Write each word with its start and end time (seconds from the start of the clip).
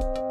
thank 0.00 0.18
you 0.18 0.27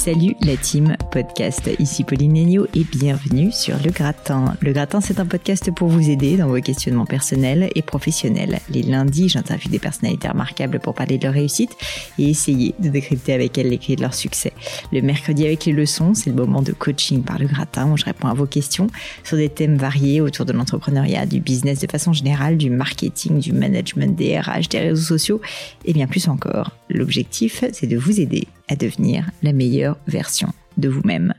Salut 0.00 0.34
la 0.40 0.56
team 0.56 0.96
podcast, 1.12 1.68
ici 1.78 2.04
Pauline 2.04 2.32
Negno 2.32 2.66
et 2.74 2.84
bienvenue 2.84 3.52
sur 3.52 3.76
Le 3.84 3.90
Gratin. 3.90 4.56
Le 4.62 4.72
Gratin, 4.72 5.02
c'est 5.02 5.20
un 5.20 5.26
podcast 5.26 5.70
pour 5.74 5.88
vous 5.88 6.08
aider 6.08 6.38
dans 6.38 6.48
vos 6.48 6.58
questionnements 6.62 7.04
personnels 7.04 7.68
et 7.74 7.82
professionnels. 7.82 8.60
Les 8.70 8.80
lundis, 8.80 9.28
j'interviewe 9.28 9.70
des 9.70 9.78
personnalités 9.78 10.26
remarquables 10.26 10.80
pour 10.80 10.94
parler 10.94 11.18
de 11.18 11.24
leur 11.24 11.34
réussite 11.34 11.76
et 12.18 12.30
essayer 12.30 12.74
de 12.78 12.88
décrypter 12.88 13.34
avec 13.34 13.58
elles 13.58 13.68
les 13.68 13.76
clés 13.76 13.96
de 13.96 14.00
leur 14.00 14.14
succès. 14.14 14.54
Le 14.90 15.02
mercredi 15.02 15.44
avec 15.44 15.66
les 15.66 15.72
leçons, 15.72 16.14
c'est 16.14 16.30
le 16.30 16.36
moment 16.36 16.62
de 16.62 16.72
coaching 16.72 17.22
par 17.22 17.38
Le 17.38 17.46
Gratin 17.46 17.92
où 17.92 17.98
je 17.98 18.06
réponds 18.06 18.28
à 18.28 18.34
vos 18.34 18.46
questions 18.46 18.86
sur 19.22 19.36
des 19.36 19.50
thèmes 19.50 19.76
variés 19.76 20.22
autour 20.22 20.46
de 20.46 20.54
l'entrepreneuriat, 20.54 21.26
du 21.26 21.40
business 21.40 21.78
de 21.78 21.90
façon 21.90 22.14
générale, 22.14 22.56
du 22.56 22.70
marketing, 22.70 23.38
du 23.38 23.52
management, 23.52 24.16
des 24.16 24.40
RH, 24.40 24.70
des 24.70 24.78
réseaux 24.78 25.18
sociaux 25.18 25.42
et 25.84 25.92
bien 25.92 26.06
plus 26.06 26.26
encore. 26.28 26.70
L'objectif, 26.88 27.64
c'est 27.74 27.86
de 27.86 27.98
vous 27.98 28.18
aider 28.18 28.48
devenir 28.76 29.30
la 29.42 29.52
meilleure 29.52 29.98
version 30.06 30.52
de 30.76 30.88
vous-même. 30.88 31.34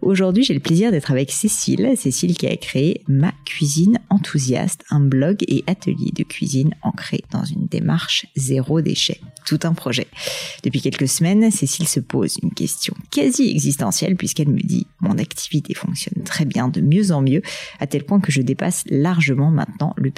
Aujourd'hui, 0.00 0.44
j'ai 0.44 0.54
le 0.54 0.60
plaisir 0.60 0.90
d'être 0.90 1.10
avec 1.10 1.30
Cécile, 1.30 1.92
Cécile 1.96 2.36
qui 2.36 2.46
a 2.46 2.56
créé 2.56 3.02
Ma 3.08 3.32
Cuisine 3.44 3.98
Enthousiaste, 4.10 4.84
un 4.90 5.00
blog 5.00 5.44
et 5.48 5.64
atelier 5.66 6.12
de 6.12 6.22
cuisine 6.22 6.74
ancré 6.82 7.22
dans 7.30 7.44
une 7.44 7.66
démarche 7.66 8.26
zéro 8.36 8.80
déchet. 8.80 9.20
Tout 9.46 9.60
un 9.62 9.74
projet. 9.74 10.08
Depuis 10.64 10.80
quelques 10.80 11.08
semaines, 11.08 11.52
Cécile 11.52 11.86
se 11.86 12.00
pose 12.00 12.36
une 12.42 12.52
question 12.52 12.94
quasi 13.12 13.48
existentielle 13.48 14.16
puisqu'elle 14.16 14.48
me 14.48 14.60
dit 14.60 14.88
mon 15.00 15.18
activité 15.18 15.72
fonctionne 15.72 16.24
très 16.24 16.44
bien, 16.44 16.66
de 16.68 16.80
mieux 16.80 17.12
en 17.12 17.22
mieux, 17.22 17.42
à 17.78 17.86
tel 17.86 18.02
point 18.02 18.18
que 18.18 18.32
je 18.32 18.42
dépasse 18.42 18.82
largement 18.90 19.52
maintenant 19.52 19.94
le, 19.96 20.10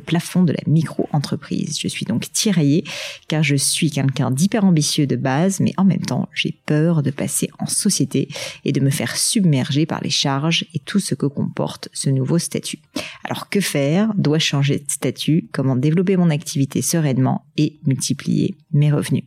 plafond 0.00 0.42
de 0.42 0.52
la 0.52 0.62
micro-entreprise. 0.66 1.78
Je 1.80 1.86
suis 1.86 2.04
donc 2.04 2.32
tiraillée 2.32 2.82
car 3.28 3.44
je 3.44 3.54
suis 3.54 3.90
quelqu'un 3.90 4.32
d'hyper 4.32 4.64
ambitieux 4.64 5.06
de 5.06 5.14
base, 5.16 5.60
mais 5.60 5.74
en 5.76 5.84
même 5.84 6.04
temps, 6.04 6.28
j'ai 6.34 6.58
peur 6.66 7.04
de 7.04 7.12
passer 7.12 7.50
en 7.60 7.66
société 7.66 8.28
et 8.64 8.72
de 8.72 8.80
me 8.80 8.90
faire 8.90 9.16
submerger 9.16 9.86
par 9.86 10.00
les 10.02 10.10
charges 10.10 10.66
et 10.74 10.80
tout 10.80 10.98
ce 10.98 11.14
que 11.14 11.26
comporte 11.26 11.88
ce 11.92 12.10
nouveau 12.10 12.38
statut. 12.38 12.80
Alors 13.24 13.48
que 13.48 13.60
faire? 13.60 14.12
Dois-je 14.16 14.46
changer 14.46 14.78
de 14.78 14.90
statut? 14.90 15.48
Comment 15.52 15.76
développer 15.76 16.16
mon 16.16 16.30
activité 16.30 16.82
sereinement 16.82 17.44
et 17.56 17.78
multiplier 17.86 18.56
mes 18.72 18.92
revenus 18.92 19.24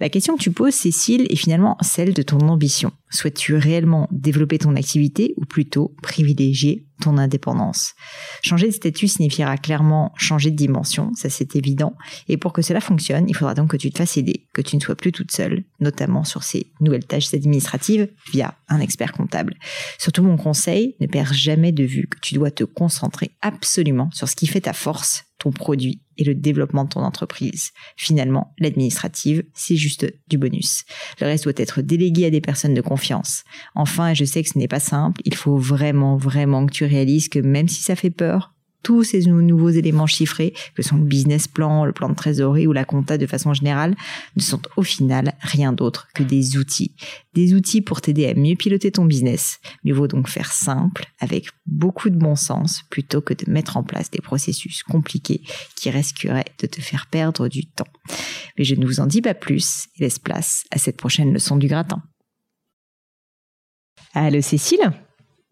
la 0.00 0.08
question 0.08 0.36
que 0.36 0.42
tu 0.42 0.50
poses, 0.50 0.74
Cécile, 0.74 1.26
est 1.28 1.36
finalement 1.36 1.76
celle 1.82 2.14
de 2.14 2.22
ton 2.22 2.38
ambition. 2.48 2.90
Souhaites-tu 3.10 3.54
réellement 3.54 4.08
développer 4.10 4.56
ton 4.56 4.74
activité 4.76 5.34
ou 5.36 5.44
plutôt 5.44 5.94
privilégier 6.02 6.86
ton 7.02 7.18
indépendance? 7.18 7.92
Changer 8.42 8.68
de 8.68 8.72
statut 8.72 9.08
signifiera 9.08 9.58
clairement 9.58 10.12
changer 10.16 10.50
de 10.50 10.56
dimension, 10.56 11.12
ça 11.14 11.28
c'est 11.28 11.54
évident. 11.54 11.94
Et 12.28 12.38
pour 12.38 12.54
que 12.54 12.62
cela 12.62 12.80
fonctionne, 12.80 13.28
il 13.28 13.36
faudra 13.36 13.54
donc 13.54 13.72
que 13.72 13.76
tu 13.76 13.90
te 13.90 13.98
fasses 13.98 14.16
aider, 14.16 14.46
que 14.54 14.62
tu 14.62 14.76
ne 14.76 14.80
sois 14.80 14.96
plus 14.96 15.12
toute 15.12 15.32
seule, 15.32 15.64
notamment 15.80 16.24
sur 16.24 16.44
ces 16.44 16.72
nouvelles 16.80 17.06
tâches 17.06 17.34
administratives 17.34 18.08
via 18.32 18.54
un 18.68 18.80
expert 18.80 19.12
comptable. 19.12 19.56
Surtout 19.98 20.22
mon 20.22 20.38
conseil, 20.38 20.96
ne 21.00 21.06
perds 21.06 21.34
jamais 21.34 21.72
de 21.72 21.84
vue 21.84 22.08
que 22.08 22.18
tu 22.20 22.34
dois 22.34 22.50
te 22.50 22.64
concentrer 22.64 23.32
absolument 23.42 24.08
sur 24.12 24.28
ce 24.28 24.36
qui 24.36 24.46
fait 24.46 24.62
ta 24.62 24.72
force 24.72 25.24
ton 25.40 25.50
produit 25.50 26.02
et 26.20 26.24
le 26.24 26.34
développement 26.34 26.84
de 26.84 26.90
ton 26.90 27.00
entreprise. 27.00 27.70
Finalement, 27.96 28.54
l'administrative, 28.58 29.42
c'est 29.54 29.76
juste 29.76 30.06
du 30.28 30.38
bonus. 30.38 30.84
Le 31.20 31.26
reste 31.26 31.44
doit 31.44 31.54
être 31.56 31.80
délégué 31.80 32.26
à 32.26 32.30
des 32.30 32.42
personnes 32.42 32.74
de 32.74 32.80
confiance. 32.80 33.42
Enfin, 33.74 34.14
je 34.14 34.24
sais 34.24 34.42
que 34.42 34.48
ce 34.50 34.58
n'est 34.58 34.68
pas 34.68 34.80
simple, 34.80 35.20
il 35.24 35.34
faut 35.34 35.56
vraiment, 35.56 36.16
vraiment 36.16 36.66
que 36.66 36.72
tu 36.72 36.84
réalises 36.84 37.28
que 37.28 37.38
même 37.38 37.68
si 37.68 37.82
ça 37.82 37.96
fait 37.96 38.10
peur, 38.10 38.54
tous 38.82 39.04
ces 39.04 39.26
nouveaux 39.26 39.70
éléments 39.70 40.06
chiffrés, 40.06 40.54
que 40.74 40.82
sont 40.82 40.96
le 40.96 41.04
business 41.04 41.48
plan, 41.48 41.84
le 41.84 41.92
plan 41.92 42.08
de 42.08 42.14
trésorerie 42.14 42.66
ou 42.66 42.72
la 42.72 42.84
compta 42.84 43.18
de 43.18 43.26
façon 43.26 43.52
générale, 43.52 43.94
ne 44.36 44.42
sont 44.42 44.62
au 44.76 44.82
final 44.82 45.34
rien 45.40 45.72
d'autre 45.72 46.08
que 46.14 46.22
des 46.22 46.56
outils. 46.56 46.94
Des 47.34 47.54
outils 47.54 47.82
pour 47.82 48.00
t'aider 48.00 48.26
à 48.26 48.34
mieux 48.34 48.56
piloter 48.56 48.90
ton 48.90 49.04
business. 49.04 49.60
Mieux 49.84 49.94
vaut 49.94 50.08
donc 50.08 50.28
faire 50.28 50.52
simple, 50.52 51.06
avec 51.18 51.48
beaucoup 51.66 52.10
de 52.10 52.16
bon 52.16 52.36
sens, 52.36 52.82
plutôt 52.90 53.20
que 53.20 53.34
de 53.34 53.50
mettre 53.50 53.76
en 53.76 53.82
place 53.82 54.10
des 54.10 54.20
processus 54.20 54.82
compliqués 54.82 55.42
qui 55.76 55.90
risqueraient 55.90 56.52
de 56.60 56.66
te 56.66 56.80
faire 56.80 57.06
perdre 57.10 57.48
du 57.48 57.66
temps. 57.66 57.86
Mais 58.58 58.64
je 58.64 58.74
ne 58.74 58.86
vous 58.86 59.00
en 59.00 59.06
dis 59.06 59.22
pas 59.22 59.34
plus 59.34 59.86
et 59.96 60.04
laisse 60.04 60.18
place 60.18 60.64
à 60.70 60.78
cette 60.78 60.96
prochaine 60.96 61.32
leçon 61.32 61.56
du 61.56 61.66
gratin. 61.66 62.02
Allô 64.14 64.40
Cécile? 64.40 64.90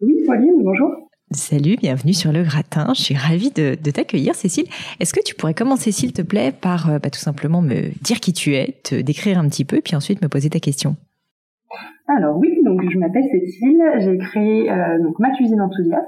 Oui, 0.01 0.13
Pauline, 0.25 0.61
bonjour. 0.63 1.08
Salut, 1.31 1.75
bienvenue 1.75 2.13
sur 2.13 2.31
le 2.31 2.41
gratin. 2.41 2.87
Je 2.95 3.03
suis 3.03 3.15
ravie 3.15 3.51
de, 3.51 3.75
t'accueillir, 3.75 4.33
Cécile. 4.33 4.65
Est-ce 4.99 5.13
que 5.13 5.19
tu 5.23 5.35
pourrais 5.35 5.53
commencer, 5.53 5.91
s'il 5.91 6.11
te 6.11 6.23
plaît, 6.23 6.51
par 6.51 6.89
euh, 6.89 6.97
bah, 6.97 7.11
tout 7.11 7.19
simplement 7.19 7.61
me 7.61 7.89
dire 8.01 8.19
qui 8.19 8.33
tu 8.33 8.55
es, 8.55 8.79
te 8.83 8.95
décrire 8.99 9.37
un 9.37 9.47
petit 9.47 9.63
peu, 9.63 9.79
puis 9.79 9.95
ensuite 9.95 10.23
me 10.23 10.27
poser 10.27 10.49
ta 10.49 10.59
question 10.59 10.95
Alors 12.07 12.35
oui, 12.35 12.49
donc 12.65 12.81
je 12.89 12.97
m'appelle 12.97 13.25
Cécile. 13.31 13.79
J'ai 13.99 14.17
créé 14.17 14.71
euh, 14.71 15.03
donc 15.03 15.19
ma 15.19 15.29
cuisine 15.35 15.61
enthousiaste. 15.61 16.07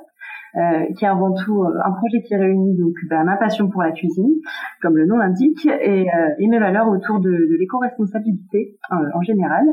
Euh, 0.57 0.85
qui 0.97 1.05
est 1.05 1.07
avant 1.07 1.33
tout 1.33 1.63
euh, 1.63 1.79
un 1.85 1.91
projet 1.91 2.21
qui 2.23 2.35
réunit 2.35 2.77
donc 2.77 2.93
bah, 3.09 3.23
ma 3.23 3.37
passion 3.37 3.69
pour 3.69 3.83
la 3.83 3.91
cuisine, 3.91 4.33
comme 4.81 4.97
le 4.97 5.05
nom 5.05 5.15
l'indique, 5.15 5.65
et, 5.65 6.13
euh, 6.13 6.29
et, 6.39 6.47
mes 6.47 6.59
valeurs 6.59 6.89
autour 6.89 7.21
de, 7.21 7.31
de 7.31 7.57
l'éco-responsabilité 7.57 8.77
en 8.89 9.21
général. 9.21 9.63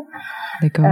D'accord. 0.62 0.86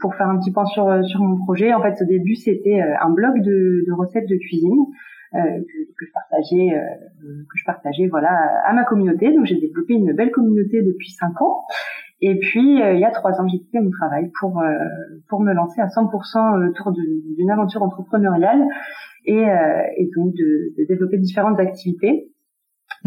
pour 0.00 0.16
faire 0.16 0.28
un 0.28 0.38
petit 0.38 0.50
point 0.50 0.64
sur 0.64 1.04
sur 1.04 1.20
mon 1.20 1.36
projet, 1.44 1.72
en 1.74 1.80
fait, 1.80 1.94
au 2.02 2.06
début, 2.06 2.34
c'était 2.34 2.80
un 2.80 3.10
blog 3.10 3.40
de, 3.40 3.84
de, 3.86 3.92
recettes 3.92 4.28
de 4.28 4.36
cuisine. 4.36 4.86
Euh, 5.34 5.38
que, 5.38 5.92
que, 5.96 6.06
je 6.06 6.12
partageais 6.12 6.80
que 7.20 7.58
je 7.58 7.64
partageais 7.66 8.06
voilà 8.06 8.30
à 8.64 8.72
ma 8.72 8.84
communauté 8.84 9.30
donc 9.30 9.44
j'ai 9.44 9.60
développé 9.60 9.92
une 9.92 10.14
belle 10.14 10.30
communauté 10.30 10.80
depuis 10.80 11.10
cinq 11.10 11.42
ans 11.42 11.66
et 12.20 12.38
puis, 12.38 12.82
euh, 12.82 12.94
il 12.94 13.00
y 13.00 13.04
a 13.04 13.10
trois 13.10 13.40
ans, 13.40 13.46
j'ai 13.46 13.58
quitté 13.58 13.78
mon 13.78 13.90
travail 13.90 14.30
pour 14.40 14.60
euh, 14.60 14.74
pour 15.28 15.40
me 15.40 15.52
lancer 15.52 15.80
à 15.80 15.86
100% 15.86 16.68
autour 16.68 16.92
d'une 16.92 17.50
aventure 17.50 17.82
entrepreneuriale 17.82 18.66
et, 19.24 19.48
euh, 19.48 19.82
et 19.96 20.10
donc 20.16 20.34
de, 20.34 20.74
de, 20.76 20.86
développer 20.88 21.18
différentes 21.18 21.60
activités. 21.60 22.32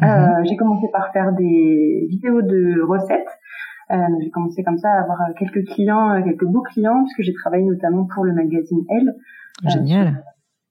Mhm. 0.01 0.45
j'ai 0.45 0.55
commencé 0.55 0.87
par 0.93 1.11
faire 1.11 1.33
des 1.33 2.07
vidéos 2.09 2.41
de 2.41 2.81
recettes. 2.81 3.27
j'ai 3.89 4.29
commencé 4.29 4.63
comme 4.63 4.77
ça 4.77 4.89
à 4.89 5.01
avoir 5.01 5.17
quelques 5.37 5.65
clients, 5.65 6.21
quelques 6.23 6.45
beaux 6.45 6.61
clients, 6.61 7.03
puisque 7.03 7.23
j'ai 7.23 7.33
travaillé 7.33 7.65
notamment 7.65 8.07
pour 8.13 8.23
le 8.23 8.33
magazine 8.33 8.85
Elle. 8.89 9.15
Génial. 9.67 10.23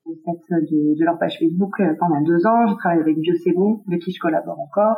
De, 0.06 0.97
de, 0.99 1.05
leur 1.05 1.19
page 1.19 1.39
Facebook 1.39 1.75
pendant 1.99 2.23
deux 2.23 2.47
ans. 2.47 2.67
J'ai 2.69 2.77
travaillé 2.77 3.03
avec 3.03 3.19
Bio 3.19 3.34
avec 3.87 4.00
qui 4.00 4.12
je 4.12 4.19
collabore 4.19 4.59
encore. 4.59 4.97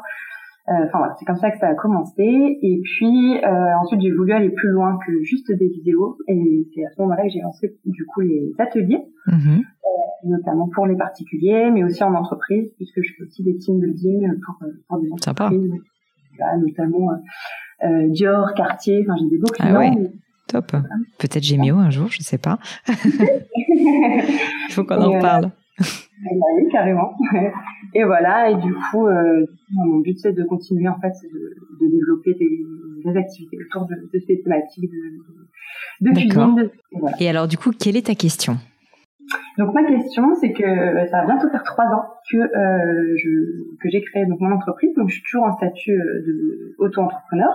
Euh, 0.69 0.85
enfin 0.87 0.99
voilà, 0.99 1.15
c'est 1.19 1.25
comme 1.25 1.37
ça 1.37 1.51
que 1.51 1.59
ça 1.59 1.69
a 1.69 1.75
commencé. 1.75 2.59
Et 2.63 2.81
puis 2.85 3.39
euh, 3.43 3.77
ensuite 3.81 4.01
j'ai 4.01 4.13
voulu 4.13 4.33
aller 4.33 4.51
plus 4.51 4.69
loin 4.69 4.97
que 5.05 5.23
juste 5.23 5.51
des 5.51 5.69
vidéos. 5.69 6.17
Et 6.29 6.67
c'est 6.75 6.85
à 6.85 6.91
ce 6.91 7.01
moment-là 7.03 7.25
que 7.25 7.31
j'ai 7.31 7.41
lancé 7.41 7.77
du 7.85 8.05
coup 8.07 8.21
les 8.21 8.53
ateliers, 8.59 9.03
mm-hmm. 9.27 9.59
euh, 9.59 10.29
notamment 10.29 10.69
pour 10.69 10.87
les 10.87 10.97
particuliers, 10.97 11.71
mais 11.73 11.83
aussi 11.83 12.05
en 12.05 12.15
entreprise, 12.15 12.71
puisque 12.77 13.03
je 13.03 13.13
fais 13.17 13.25
aussi 13.25 13.43
des 13.43 13.57
team 13.57 13.81
building 13.81 14.29
pour, 14.45 14.57
pour 14.89 15.01
des 15.01 15.11
entreprises, 15.13 15.73
Là, 16.39 16.57
notamment 16.57 17.11
Dior, 18.09 18.55
Cartier. 18.55 19.05
Enfin 19.07 19.17
j'ai 19.21 19.29
des 19.29 19.39
beaux 19.39 19.53
clients. 19.53 19.75
Ah 19.75 19.79
ouais. 19.79 20.11
Top. 20.47 20.71
Peut-être 21.19 21.43
Gémio 21.43 21.77
un 21.77 21.91
jour, 21.91 22.09
je 22.09 22.23
sais 22.23 22.39
pas. 22.39 22.59
Il 22.87 24.71
faut 24.71 24.85
qu'on 24.85 25.03
en 25.03 25.21
parle. 25.21 25.51
Eh 26.25 26.35
ben 26.35 26.47
oui, 26.57 26.69
carrément. 26.71 27.13
Et 27.95 28.05
voilà, 28.05 28.49
et 28.49 28.57
du 28.57 28.73
coup, 28.73 29.07
euh, 29.07 29.45
mon 29.71 29.99
but 29.99 30.19
c'est 30.19 30.33
de 30.33 30.45
continuer 30.45 30.89
en 30.89 30.99
fait 30.99 31.13
de, 31.25 31.85
de 31.85 31.91
développer 31.91 32.33
des, 32.33 32.65
des, 33.05 33.19
activités 33.19 33.59
autour 33.67 33.87
de, 33.87 33.95
de 34.11 34.19
ces 34.27 34.41
thématiques 34.41 34.91
de, 34.91 36.09
de 36.09 36.15
cuisine. 36.15 36.71
Et, 36.93 36.99
voilà. 36.99 37.17
et 37.21 37.29
alors 37.29 37.49
du 37.49 37.59
coup, 37.59 37.71
quelle 37.71 37.99
est 37.99 38.07
ta 38.07 38.15
question? 38.15 38.57
Donc 39.59 39.75
ma 39.75 39.85
question, 39.85 40.35
c'est 40.41 40.53
que 40.53 40.65
ça 41.11 41.21
va 41.21 41.27
bientôt 41.27 41.51
faire 41.51 41.63
trois 41.65 41.85
ans 41.85 42.05
que 42.31 42.39
euh, 42.39 43.17
je, 43.17 43.77
que 43.81 43.91
j'ai 43.91 44.01
créé 44.03 44.25
donc 44.27 44.41
mon 44.41 44.53
entreprise. 44.53 44.95
Donc 44.97 45.09
je 45.09 45.15
suis 45.15 45.23
toujours 45.25 45.45
en 45.45 45.53
statut 45.53 45.93
euh, 45.93 46.23
de 46.27 46.75
auto-entrepreneur. 46.79 47.53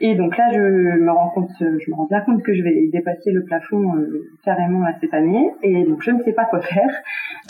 Et 0.00 0.14
donc 0.14 0.36
là, 0.36 0.50
je 0.52 0.58
me 0.58 1.10
rends 1.10 1.30
compte, 1.30 1.50
je 1.58 1.90
me 1.90 1.94
rends 1.96 2.06
bien 2.06 2.20
compte 2.20 2.42
que 2.42 2.54
je 2.54 2.62
vais 2.62 2.88
dépasser 2.92 3.30
le 3.30 3.42
plafond 3.44 3.96
euh, 3.96 4.28
carrément 4.44 4.84
à 4.84 4.92
cette 5.00 5.14
année. 5.14 5.50
Et 5.62 5.84
donc 5.84 6.02
je 6.02 6.10
ne 6.10 6.22
sais 6.22 6.32
pas 6.32 6.44
quoi 6.44 6.60
faire. 6.60 6.90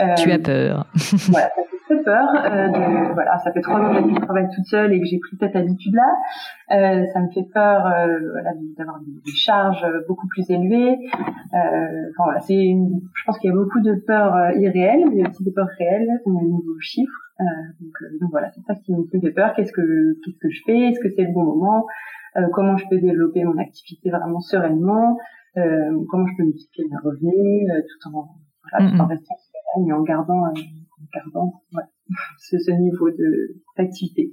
Euh, 0.00 0.14
tu 0.16 0.30
as 0.30 0.38
peur. 0.38 0.86
voilà, 1.30 1.48
ça 1.48 1.62
fait 1.62 1.94
très 1.94 2.02
peur. 2.02 2.28
Euh, 2.34 2.68
de, 2.68 3.12
voilà, 3.14 3.38
ça 3.38 3.52
fait 3.52 3.60
trois 3.60 3.80
ans 3.80 4.02
que 4.02 4.14
je 4.14 4.20
travaille 4.20 4.48
toute 4.54 4.66
seule 4.66 4.92
et 4.92 5.00
que 5.00 5.06
j'ai 5.06 5.18
pris 5.18 5.36
cette 5.38 5.56
habitude-là. 5.56 6.08
Euh, 6.70 7.04
ça 7.12 7.20
me 7.20 7.28
fait 7.30 7.46
peur 7.52 7.86
euh, 7.86 8.18
voilà, 8.32 8.50
d'avoir 8.76 9.00
des, 9.00 9.32
charges 9.32 9.86
beaucoup 10.06 10.28
plus 10.28 10.48
élevées. 10.50 10.96
Enfin, 11.52 12.24
voilà, 12.24 12.40
c'est 12.40 12.54
je 12.54 13.24
pense 13.24 13.38
qu'il 13.38 13.50
y 13.50 13.52
a 13.52 13.56
beaucoup 13.56 13.80
de 13.80 13.94
peurs 14.06 14.56
irréelles, 14.56 15.04
mais 15.12 15.28
aussi 15.28 15.42
des 15.44 15.52
peurs 15.52 15.68
réelles 15.78 16.20
au 16.24 16.30
niveau 16.30 16.78
chiffres. 16.80 17.32
donc, 17.38 18.20
donc, 18.20 18.30
voilà, 18.30 18.50
c'est 18.50 18.62
ça 18.62 18.74
qui 18.74 18.92
me 18.92 19.20
fait 19.20 19.30
peur. 19.30 19.54
Qu'est-ce 19.54 19.72
que 19.72 20.16
qu'est-ce 20.24 20.38
que 20.38 20.50
je 20.50 20.62
fais? 20.66 20.78
Est-ce 20.90 21.00
que 21.00 21.08
c'est 21.10 21.22
le 21.22 21.32
bon 21.32 21.44
moment? 21.44 21.86
euh, 21.86 22.17
comment 22.52 22.76
je 22.76 22.84
peux 22.88 22.98
développer 22.98 23.44
mon 23.44 23.58
activité 23.58 24.10
vraiment 24.10 24.40
sereinement, 24.40 25.18
euh, 25.56 26.04
comment 26.10 26.26
je 26.26 26.36
peux 26.36 26.44
multiplier 26.44 26.88
mes 26.88 26.96
revenus 26.98 27.70
euh, 27.70 27.82
tout 27.82 28.08
en 28.14 28.28
voilà, 28.70 28.90
tout 28.90 29.00
en 29.00 29.06
restant 29.06 29.34
sereine 29.36 29.88
et 29.88 29.92
en 29.92 30.02
gardant, 30.02 30.44
en 30.44 30.52
gardant 31.14 31.62
ouais, 31.72 31.82
ce, 32.38 32.58
ce, 32.58 32.70
niveau 32.72 33.10
de 33.10 33.56
activité 33.78 34.32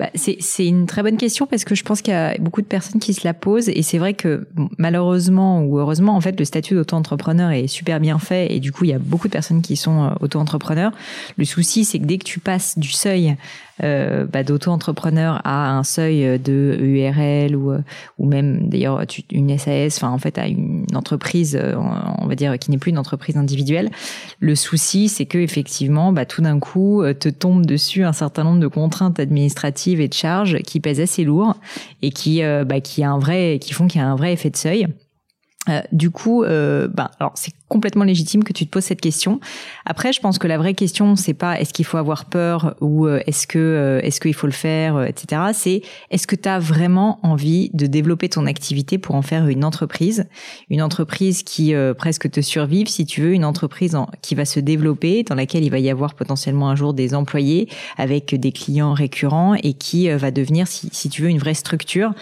bah, 0.00 0.08
c'est 0.14 0.66
une 0.66 0.86
très 0.86 1.02
bonne 1.02 1.18
question 1.18 1.46
parce 1.46 1.64
que 1.64 1.74
je 1.74 1.84
pense 1.84 2.00
qu'il 2.00 2.14
y 2.14 2.16
a 2.16 2.34
beaucoup 2.38 2.62
de 2.62 2.66
personnes 2.66 3.02
qui 3.02 3.12
se 3.12 3.20
la 3.22 3.34
posent 3.34 3.68
et 3.68 3.82
c'est 3.82 3.98
vrai 3.98 4.14
que 4.14 4.48
malheureusement 4.78 5.62
ou 5.62 5.78
heureusement 5.78 6.16
en 6.16 6.22
fait 6.22 6.38
le 6.38 6.46
statut 6.46 6.72
d'auto-entrepreneur 6.72 7.50
est 7.50 7.66
super 7.66 8.00
bien 8.00 8.18
fait 8.18 8.50
et 8.50 8.60
du 8.60 8.72
coup 8.72 8.84
il 8.84 8.90
y 8.90 8.94
a 8.94 8.98
beaucoup 8.98 9.28
de 9.28 9.32
personnes 9.32 9.60
qui 9.60 9.76
sont 9.76 10.04
euh, 10.04 10.10
auto-entrepreneurs. 10.20 10.92
Le 11.36 11.44
souci 11.44 11.84
c'est 11.84 11.98
que 11.98 12.06
dès 12.06 12.16
que 12.16 12.24
tu 12.24 12.40
passes 12.40 12.78
du 12.78 12.88
seuil 12.88 13.36
euh, 13.82 14.24
bah, 14.24 14.42
d'auto-entrepreneur 14.42 15.42
à 15.44 15.70
un 15.70 15.84
seuil 15.84 16.38
de 16.38 16.78
URL 16.80 17.54
ou, 17.54 17.72
euh, 17.72 17.80
ou 18.18 18.26
même 18.26 18.70
d'ailleurs 18.70 19.02
une 19.30 19.58
SAS, 19.58 19.98
enfin 19.98 20.08
en 20.08 20.18
fait 20.18 20.38
à 20.38 20.46
une 20.46 20.86
entreprise, 20.94 21.60
on 22.18 22.26
va 22.26 22.34
dire 22.36 22.58
qui 22.58 22.70
n'est 22.70 22.78
plus 22.78 22.90
une 22.90 22.98
entreprise 22.98 23.36
individuelle. 23.36 23.90
Le 24.38 24.54
souci, 24.54 25.08
c'est 25.08 25.26
que 25.26 25.38
effectivement, 25.38 26.12
bah, 26.12 26.24
tout 26.24 26.42
d'un 26.42 26.58
coup, 26.58 27.02
te 27.18 27.28
tombe 27.28 27.64
dessus 27.64 28.04
un 28.04 28.12
certain 28.12 28.44
nombre 28.44 28.60
de 28.60 28.66
contraintes 28.70 29.20
administratives 29.20 30.00
et 30.00 30.08
de 30.08 30.14
charges 30.14 30.58
qui 30.62 30.80
pèsent 30.80 31.00
assez 31.00 31.24
lourd 31.24 31.56
et 32.02 32.10
qui, 32.10 32.42
bah, 32.66 32.80
qui 32.80 33.02
a 33.02 33.10
un 33.10 33.18
vrai, 33.18 33.58
qui 33.60 33.72
font 33.72 33.86
qu'il 33.86 34.00
y 34.00 34.04
a 34.04 34.08
un 34.08 34.16
vrai 34.16 34.32
effet 34.32 34.50
de 34.50 34.56
seuil. 34.56 34.86
Euh, 35.68 35.82
du 35.92 36.10
coup, 36.10 36.42
euh, 36.42 36.88
ben, 36.88 37.10
alors 37.18 37.32
c'est 37.34 37.52
complètement 37.70 38.04
légitime 38.04 38.44
que 38.44 38.52
tu 38.52 38.66
te 38.66 38.70
poses 38.70 38.84
cette 38.84 39.00
question. 39.00 39.40
Après, 39.86 40.12
je 40.12 40.20
pense 40.20 40.38
que 40.38 40.48
la 40.48 40.58
vraie 40.58 40.74
question, 40.74 41.16
c'est 41.16 41.34
pas 41.34 41.58
est-ce 41.58 41.72
qu'il 41.72 41.86
faut 41.86 41.96
avoir 41.96 42.26
peur 42.26 42.74
ou 42.80 43.06
euh, 43.06 43.20
est-ce 43.26 43.46
que 43.46 43.58
euh, 43.58 44.00
est-ce 44.02 44.20
qu'il 44.20 44.34
faut 44.34 44.48
le 44.48 44.52
faire, 44.52 45.02
etc. 45.04 45.42
C'est 45.54 45.82
est-ce 46.10 46.26
que 46.26 46.36
tu 46.36 46.48
as 46.48 46.58
vraiment 46.58 47.20
envie 47.22 47.70
de 47.72 47.86
développer 47.86 48.28
ton 48.28 48.44
activité 48.46 48.98
pour 48.98 49.14
en 49.14 49.22
faire 49.22 49.46
une 49.46 49.64
entreprise, 49.64 50.26
une 50.68 50.82
entreprise 50.82 51.42
qui 51.44 51.72
presque 51.96 52.28
te 52.30 52.40
survive, 52.40 52.88
si 52.88 53.06
tu 53.06 53.20
veux, 53.20 53.32
une 53.32 53.44
entreprise 53.44 53.96
qui 54.20 54.34
va 54.34 54.44
se 54.44 54.58
développer, 54.58 55.22
dans 55.22 55.36
laquelle 55.36 55.62
il 55.62 55.70
va 55.70 55.78
y 55.78 55.88
avoir 55.88 56.14
potentiellement 56.14 56.68
un 56.68 56.74
jour 56.74 56.92
des 56.92 57.14
employés 57.14 57.68
avec 57.96 58.34
des 58.34 58.50
clients 58.50 58.92
récurrents 58.92 59.54
et 59.54 59.74
qui 59.74 60.10
va 60.10 60.32
devenir, 60.32 60.66
si, 60.66 60.88
si 60.90 61.08
tu 61.08 61.22
veux, 61.22 61.28
une 61.28 61.38
vraie 61.38 61.54
structure. 61.54 62.12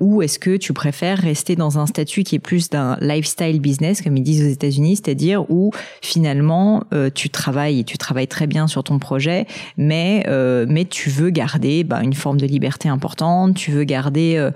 ou 0.00 0.22
est-ce 0.22 0.38
que 0.38 0.56
tu 0.56 0.72
préfères 0.72 1.18
rester 1.18 1.56
dans 1.56 1.78
un 1.78 1.86
statut 1.86 2.22
qui 2.22 2.36
est 2.36 2.40
plus 2.40 2.70
d'un 2.70 2.96
lifestyle 3.00 3.60
business, 3.60 4.00
comme 4.02 4.16
ils 4.16 4.22
disent 4.22 4.44
aux 4.44 4.48
États-Unis, 4.48 4.75
c'est-à-dire 4.94 5.50
où 5.50 5.70
finalement 6.02 6.84
euh, 6.92 7.10
tu 7.14 7.30
travailles 7.30 7.84
tu 7.84 7.98
travailles 7.98 8.28
très 8.28 8.46
bien 8.46 8.66
sur 8.66 8.84
ton 8.84 8.98
projet, 8.98 9.46
mais 9.76 10.24
euh, 10.28 10.66
tu 10.88 11.10
veux 11.10 11.30
garder 11.30 11.84
bah, 11.84 12.02
une 12.02 12.14
forme 12.14 12.40
de 12.40 12.46
liberté 12.46 12.88
importante, 12.88 13.54
tu 13.54 13.70
veux 13.70 13.84
garder 13.84 14.36
euh, 14.36 14.50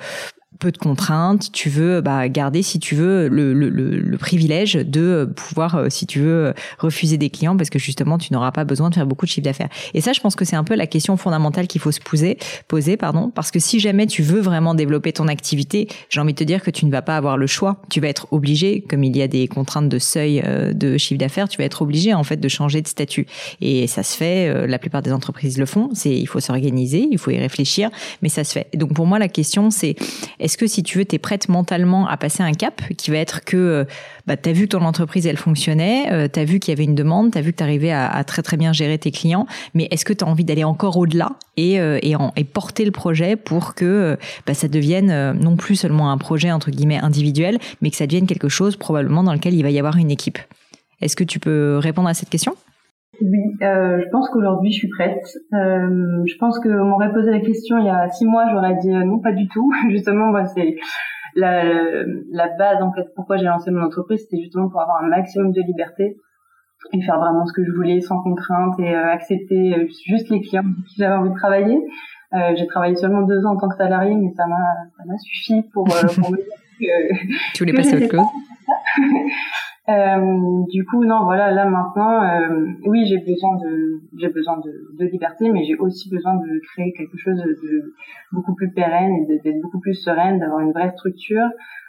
peu 0.61 0.71
de 0.71 0.79
contraintes, 0.79 1.51
tu 1.53 1.69
veux 1.71 2.01
bah, 2.01 2.29
garder, 2.29 2.63
si 2.63 2.79
tu 2.79 2.95
veux, 2.95 3.29
le, 3.29 3.53
le, 3.53 3.69
le, 3.71 4.19
privilège 4.19 4.75
de 4.75 5.29
pouvoir, 5.35 5.75
euh, 5.75 5.87
si 5.89 6.07
tu 6.07 6.21
veux, 6.21 6.55
refuser 6.79 7.17
des 7.17 7.31
clients 7.31 7.57
parce 7.57 7.71
que 7.71 7.79
justement, 7.79 8.19
tu 8.19 8.33
n'auras 8.33 8.53
pas 8.53 8.65
besoin 8.65 8.91
de 8.91 8.95
faire 8.95 9.07
beaucoup 9.07 9.25
de 9.25 9.31
chiffre 9.31 9.45
d'affaires. 9.45 9.71
Et 9.95 10.01
ça, 10.01 10.13
je 10.13 10.21
pense 10.21 10.37
que 10.37 10.45
c'est 10.45 10.57
un 10.57 10.63
peu 10.63 10.77
la 10.77 10.87
question 10.87 11.17
fondamentale 11.17 11.67
qu'il 11.67 11.81
faut 11.81 11.91
se 11.91 12.01
poser, 12.01 12.39
poser, 12.69 12.97
pardon, 12.97 13.33
parce 13.35 13.51
que 13.51 13.59
si 13.59 13.81
jamais 13.81 14.07
tu 14.07 14.23
veux 14.23 14.41
vraiment 14.41 14.75
développer 14.75 15.13
ton 15.13 15.27
activité, 15.29 15.89
j'ai 16.11 16.21
envie 16.21 16.35
de 16.35 16.39
te 16.39 16.45
dire 16.45 16.63
que 16.63 16.71
tu 16.71 16.85
ne 16.85 16.91
vas 16.91 17.03
pas 17.03 17.17
avoir 17.17 17.39
le 17.39 17.47
choix. 17.47 17.81
Tu 17.91 18.01
vas 18.01 18.09
être 18.09 18.29
obligé, 18.31 18.83
comme 18.83 19.03
il 19.03 19.17
y 19.17 19.23
a 19.23 19.29
des 19.29 19.49
contraintes 19.49 19.89
de 19.89 19.99
seuil 19.99 20.43
euh, 20.45 20.75
de 20.75 20.99
chiffre 20.99 21.19
d'affaires, 21.19 21.49
tu 21.49 21.57
vas 21.57 21.65
être 21.65 21.81
obligé 21.81 22.13
en 22.13 22.23
fait 22.23 22.37
de 22.37 22.49
changer 22.49 22.83
de 22.83 22.89
statut. 22.89 23.27
Et 23.63 23.87
ça 23.87 24.03
se 24.03 24.15
fait, 24.15 24.49
euh, 24.49 24.67
la 24.67 24.79
plupart 24.79 25.01
des 25.01 25.13
entreprises 25.13 25.59
le 25.59 25.67
font. 25.67 25.89
C'est, 25.95 26.15
il 26.15 26.27
faut 26.27 26.41
s'organiser, 26.41 27.09
il 27.11 27.19
faut 27.19 27.31
y 27.31 27.39
réfléchir, 27.39 27.89
mais 28.21 28.29
ça 28.29 28.45
se 28.45 28.53
fait. 28.53 28.69
donc 28.75 28.93
pour 28.93 29.07
moi, 29.07 29.19
la 29.19 29.29
question 29.29 29.71
c'est 29.71 29.97
que 30.57 30.67
si 30.67 30.83
tu 30.83 30.99
veux, 30.99 31.05
tu 31.05 31.17
es 31.17 31.19
prête 31.19 31.49
mentalement 31.49 32.07
à 32.07 32.17
passer 32.17 32.43
un 32.43 32.53
cap 32.53 32.83
qui 32.97 33.11
va 33.11 33.19
être 33.19 33.45
que 33.45 33.57
euh, 33.57 33.85
bah, 34.27 34.37
tu 34.37 34.49
as 34.49 34.53
vu 34.53 34.63
que 34.63 34.77
ton 34.77 34.85
entreprise, 34.85 35.27
elle 35.27 35.37
fonctionnait, 35.37 36.13
euh, 36.13 36.29
tu 36.33 36.41
as 36.41 36.45
vu 36.45 36.59
qu'il 36.59 36.73
y 36.73 36.77
avait 36.77 36.85
une 36.85 36.95
demande, 36.95 37.33
tu 37.33 37.39
as 37.39 37.41
vu 37.41 37.53
que 37.53 37.59
tu 37.59 37.63
arrivais 37.63 37.91
à, 37.91 38.23
très 38.25 38.43
très 38.43 38.57
bien 38.57 38.73
gérer 38.73 38.99
tes 38.99 39.11
clients, 39.11 39.47
mais 39.75 39.89
est-ce 39.91 40.05
que 40.05 40.13
tu 40.13 40.25
as 40.25 40.27
envie 40.29 40.45
d'aller 40.45 40.65
encore 40.65 40.97
au-delà 40.97 41.33
et, 41.57 41.81
euh, 41.81 41.99
et, 42.03 42.15
et, 42.37 42.45
porter 42.45 42.85
le 42.85 42.91
projet 42.91 43.37
pour 43.37 43.75
que 43.75 44.19
bah, 44.47 44.55
ça 44.55 44.69
devienne 44.69 45.33
non 45.33 45.57
plus 45.57 45.77
seulement 45.77 46.11
un 46.11 46.19
projet 46.19 46.53
entre 46.53 46.71
guillemets 46.71 46.99
individuel, 46.99 47.59
mais 47.81 47.91
que 47.91 47.97
ça 47.97 48.07
devienne 48.07 48.27
quelque 48.27 48.49
chose 48.49 48.77
probablement 48.77 49.23
dans 49.23 49.33
lequel 49.33 49.55
il 49.55 49.63
va 49.63 49.71
y 49.71 49.79
avoir 49.79 49.97
une 49.97 50.11
équipe? 50.11 50.39
Est-ce 51.01 51.17
que 51.17 51.25
tu 51.25 51.39
peux 51.39 51.79
répondre 51.79 52.09
à 52.09 52.15
cette 52.15 52.31
question? 52.31 52.55
Oui, 53.23 53.57
euh, 53.63 54.01
je 54.03 54.09
pense 54.11 54.29
qu'aujourd'hui 54.31 54.73
je 54.73 54.79
suis 54.79 54.89
prête. 54.89 55.25
Euh, 55.53 56.23
je 56.25 56.37
pense 56.39 56.59
qu'on 56.59 56.85
m'aurait 56.85 57.13
posé 57.13 57.31
la 57.31 57.41
question 57.41 57.79
il 57.79 57.87
y 57.87 57.91
a 57.91 58.09
six 58.09 58.27
mois, 58.27 58.47
j'aurais 58.51 58.77
dit 58.77 58.91
euh, 58.91 59.05
non, 59.05 59.19
pas 59.19 59.33
du 59.33 59.49
tout. 59.49 59.73
justement, 59.91 60.27
moi, 60.27 60.47
c'est 60.47 60.77
la, 61.35 61.65
la 62.33 62.49
base 62.49 62.83
en 62.83 62.93
fait. 62.93 63.07
Pourquoi 63.15 63.37
j'ai 63.37 63.45
lancé 63.45 63.71
mon 63.71 63.85
entreprise, 63.85 64.23
c'était 64.23 64.43
justement 64.43 64.69
pour 64.69 64.81
avoir 64.81 65.03
un 65.03 65.09
maximum 65.09 65.53
de 65.53 65.61
liberté 65.63 66.17
et 66.93 67.03
faire 67.03 67.19
vraiment 67.21 67.45
ce 67.45 67.53
que 67.53 67.65
je 67.65 67.71
voulais 67.73 68.01
sans 68.01 68.23
contrainte 68.23 68.79
et 68.81 68.95
euh, 68.95 69.13
accepter 69.13 69.75
euh, 69.75 69.87
juste 70.07 70.31
les 70.31 70.41
clients 70.41 70.65
qui 70.89 70.97
j'avais 70.99 71.15
envie 71.15 71.31
de 71.31 71.35
travailler. 71.37 71.79
j'ai 72.57 72.67
travaillé 72.67 72.97
seulement 72.97 73.23
deux 73.23 73.45
ans 73.45 73.53
en 73.53 73.57
tant 73.57 73.69
que 73.69 73.77
salarié, 73.77 74.15
mais 74.15 74.33
ça 74.37 74.47
m'a 74.47 74.57
ça 74.97 75.05
m'a 75.07 75.19
suffi 75.19 75.63
pour, 75.73 75.85
pour 75.85 76.31
me 76.31 76.37
dire 76.37 76.47
que 76.81 77.55
tu 77.55 77.65
voulais 77.65 77.75
passer 77.75 77.95
à 77.95 78.05
autre 78.05 78.17
chose? 78.17 78.27
Euh, 79.91 80.63
du 80.71 80.85
coup, 80.85 81.05
non, 81.05 81.25
voilà, 81.25 81.51
là 81.51 81.65
maintenant, 81.65 82.23
euh, 82.23 82.67
oui, 82.87 83.07
j'ai 83.07 83.19
besoin 83.19 83.57
de, 83.57 84.01
j'ai 84.19 84.29
besoin 84.29 84.59
de, 84.59 84.97
de 84.99 85.11
liberté, 85.11 85.51
mais 85.51 85.65
j'ai 85.65 85.77
aussi 85.77 86.09
besoin 86.09 86.37
de 86.37 86.61
créer 86.73 86.93
quelque 86.93 87.17
chose 87.19 87.39
de 87.39 87.95
beaucoup 88.31 88.55
plus 88.55 88.71
pérenne 88.71 89.13
et 89.17 89.39
d'être 89.39 89.61
beaucoup 89.61 89.81
plus 89.81 89.95
sereine, 89.95 90.39
d'avoir 90.39 90.61
une 90.61 90.73
vraie 90.73 90.93
structure. 90.93 91.49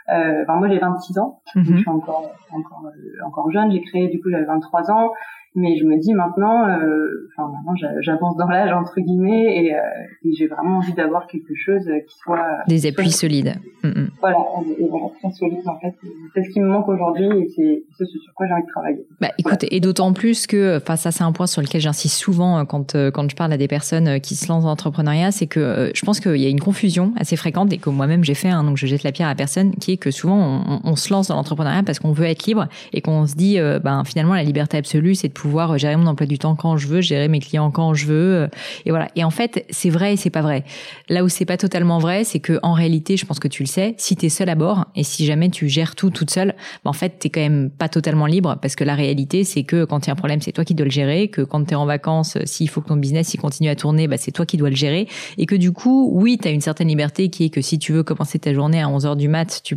Euh, 0.10 0.44
enfin, 0.44 0.56
moi, 0.58 0.70
j'ai 0.70 0.80
26 0.80 1.20
ans, 1.20 1.42
mhm. 1.56 1.64
je 1.64 1.78
suis 1.78 1.90
encore, 1.90 2.32
encore, 2.52 2.84
encore 3.26 3.52
jeune. 3.52 3.72
J'ai 3.72 3.82
créé, 3.82 4.08
du 4.10 4.22
coup, 4.22 4.30
j'avais 4.30 4.46
23 4.46 4.92
ans. 4.92 5.12
Mais 5.54 5.78
je 5.78 5.84
me 5.84 6.00
dis 6.00 6.14
maintenant, 6.14 6.66
euh, 6.66 7.30
enfin 7.36 7.52
maintenant 7.52 7.76
j'avance 8.00 8.38
dans 8.38 8.48
l'âge 8.48 8.72
entre 8.72 9.02
guillemets 9.02 9.66
et, 9.66 9.76
euh, 9.76 9.80
et 10.24 10.34
j'ai 10.34 10.48
vraiment 10.48 10.78
envie 10.78 10.94
d'avoir 10.94 11.28
quelque 11.28 11.54
chose 11.56 11.84
qui 12.08 12.18
soit 12.20 12.60
des 12.68 12.86
appuis 12.86 13.12
solides. 13.12 13.56
Mm, 13.84 13.90
mm. 13.90 14.10
Voilà, 14.22 14.38
et, 14.80 14.88
voilà, 14.88 15.08
très 15.20 15.30
solide 15.32 15.60
en 15.66 15.78
fait. 15.80 15.94
C'est 16.34 16.44
ce 16.44 16.50
qui 16.52 16.62
me 16.62 16.68
manque 16.68 16.88
aujourd'hui 16.88 17.26
et 17.26 17.50
c'est 17.54 17.84
ce 17.98 18.06
sur 18.06 18.34
quoi 18.34 18.48
j'ai 18.48 18.54
envie 18.54 18.64
de 18.64 18.70
travailler. 18.70 19.06
Bah 19.20 19.32
écoute, 19.38 19.66
et 19.70 19.82
d'autant 19.82 20.14
plus 20.14 20.48
que, 20.48 20.78
enfin 20.78 20.96
ça 20.96 21.12
c'est 21.12 21.26
un 21.26 21.34
point 21.34 21.48
sur 21.48 21.62
lequel 21.62 21.82
j'insiste 21.82 22.16
souvent 22.16 22.60
euh, 22.60 22.64
quand 22.64 22.96
quand 23.12 23.30
je 23.30 23.36
parle 23.36 23.52
à 23.52 23.58
des 23.58 23.68
personnes 23.68 24.22
qui 24.22 24.36
se 24.36 24.48
lancent 24.48 24.64
dans 24.64 24.70
l'entrepreneuriat, 24.70 25.32
c'est 25.32 25.48
que 25.48 25.92
je 25.94 26.06
pense 26.06 26.22
qu'il 26.22 26.38
y 26.38 26.46
a 26.46 26.50
une 26.50 26.62
confusion 26.62 27.12
assez 27.18 27.36
fréquente 27.36 27.74
et 27.74 27.78
que 27.78 27.90
moi-même 27.90 28.24
j'ai 28.24 28.36
fait, 28.36 28.50
hein, 28.50 28.64
donc 28.64 28.78
je 28.78 28.88
jette 28.88 29.04
la 29.04 29.12
pierre 29.12 29.28
à 29.28 29.36
personne, 29.36 29.72
qui 29.72 29.91
que 29.98 30.12
souvent 30.12 30.82
on, 30.84 30.96
se 30.96 31.12
lance 31.12 31.28
dans 31.30 31.36
l'entrepreneuriat 31.36 31.84
parce 31.84 32.00
qu'on 32.00 32.12
veut 32.12 32.26
être 32.26 32.46
libre 32.46 32.68
et 32.94 33.02
qu'on 33.02 33.26
se 33.26 33.36
dit, 33.36 33.58
ben 33.84 34.04
finalement 34.04 34.34
la 34.34 34.44
liberté 34.44 34.78
absolue 34.78 35.16
c'est 35.16 35.30
de 35.30 35.34
pouvoir 35.34 35.78
gérer 35.78 35.96
mon 35.96 36.08
emploi 36.08 36.28
du 36.28 36.38
temps 36.38 36.56
quand 36.56 36.78
je 36.78 36.88
veux, 36.88 37.02
gérer 37.02 37.28
mes 37.28 37.40
clients 37.40 37.72
quand 37.72 37.94
je 37.94 38.06
veux, 38.06 38.36
euh, 38.36 38.48
et 38.86 38.92
voilà. 38.92 39.08
Et 39.16 39.24
en 39.24 39.30
fait, 39.30 39.66
c'est 39.70 39.90
vrai 39.90 40.14
et 40.14 40.18
c'est 40.18 40.30
pas 40.30 40.42
vrai. 40.42 40.64
Là 41.10 41.24
où 41.24 41.30
c'est 41.30 41.46
pas 41.46 41.58
totalement 41.58 42.00
vrai, 42.00 42.24
c'est 42.24 42.40
que 42.40 42.60
en 42.64 42.74
réalité, 42.74 43.18
je 43.18 43.26
pense 43.26 43.40
que 43.40 43.48
tu 43.48 43.64
le 43.64 43.68
sais, 43.68 43.96
si 43.98 44.16
tu 44.16 44.26
es 44.26 44.30
seul 44.30 44.50
à 44.50 44.56
bord 44.56 44.86
et 44.96 45.04
si 45.04 45.26
jamais 45.26 45.50
tu 45.50 45.68
gères 45.70 45.96
tout 45.96 46.10
toute 46.10 46.30
seule, 46.30 46.56
bah 46.84 46.90
en 46.90 46.94
fait, 46.94 47.20
t'es 47.20 47.30
quand 47.30 47.42
même 47.42 47.70
pas 47.70 47.90
totalement 47.90 48.26
libre 48.26 48.58
parce 48.62 48.76
que 48.76 48.84
la 48.84 48.96
réalité, 48.96 49.44
c'est 49.44 49.64
que 49.64 49.86
quand 49.86 50.06
il 50.06 50.08
y 50.08 50.12
a 50.12 50.14
un 50.14 50.16
problème, 50.16 50.42
c'est 50.42 50.52
toi 50.52 50.66
qui 50.66 50.76
dois 50.76 50.86
le 50.86 50.92
gérer, 50.92 51.28
que 51.28 51.42
quand 51.42 51.64
tu 51.66 51.72
es 51.72 51.76
en 51.76 51.86
vacances, 51.86 52.38
s'il 52.46 52.70
faut 52.70 52.82
que 52.82 52.88
ton 52.88 52.98
business 52.98 53.34
il 53.34 53.38
continue 53.38 53.70
à 53.70 53.76
tourner, 53.76 54.08
bah 54.08 54.18
c'est 54.18 54.32
toi 54.32 54.46
qui 54.46 54.58
dois 54.58 54.70
le 54.70 54.76
gérer 54.76 55.08
et 55.38 55.46
que 55.46 55.56
du 55.56 55.72
coup, 55.72 56.10
oui, 56.14 56.38
tu 56.42 56.48
as 56.48 56.52
une 56.52 56.62
certaine 56.62 56.88
liberté 56.88 57.30
qui 57.30 57.46
est 57.46 57.50
que 57.50 57.62
si 57.62 57.80
tu 57.80 57.94
veux 57.94 58.04
commencer 58.04 58.40
ta 58.40 58.54
journée 58.54 58.82
à 58.82 58.88
11h 58.88 59.16
du 59.16 59.28
mat, 59.28 59.62
tu 59.64 59.76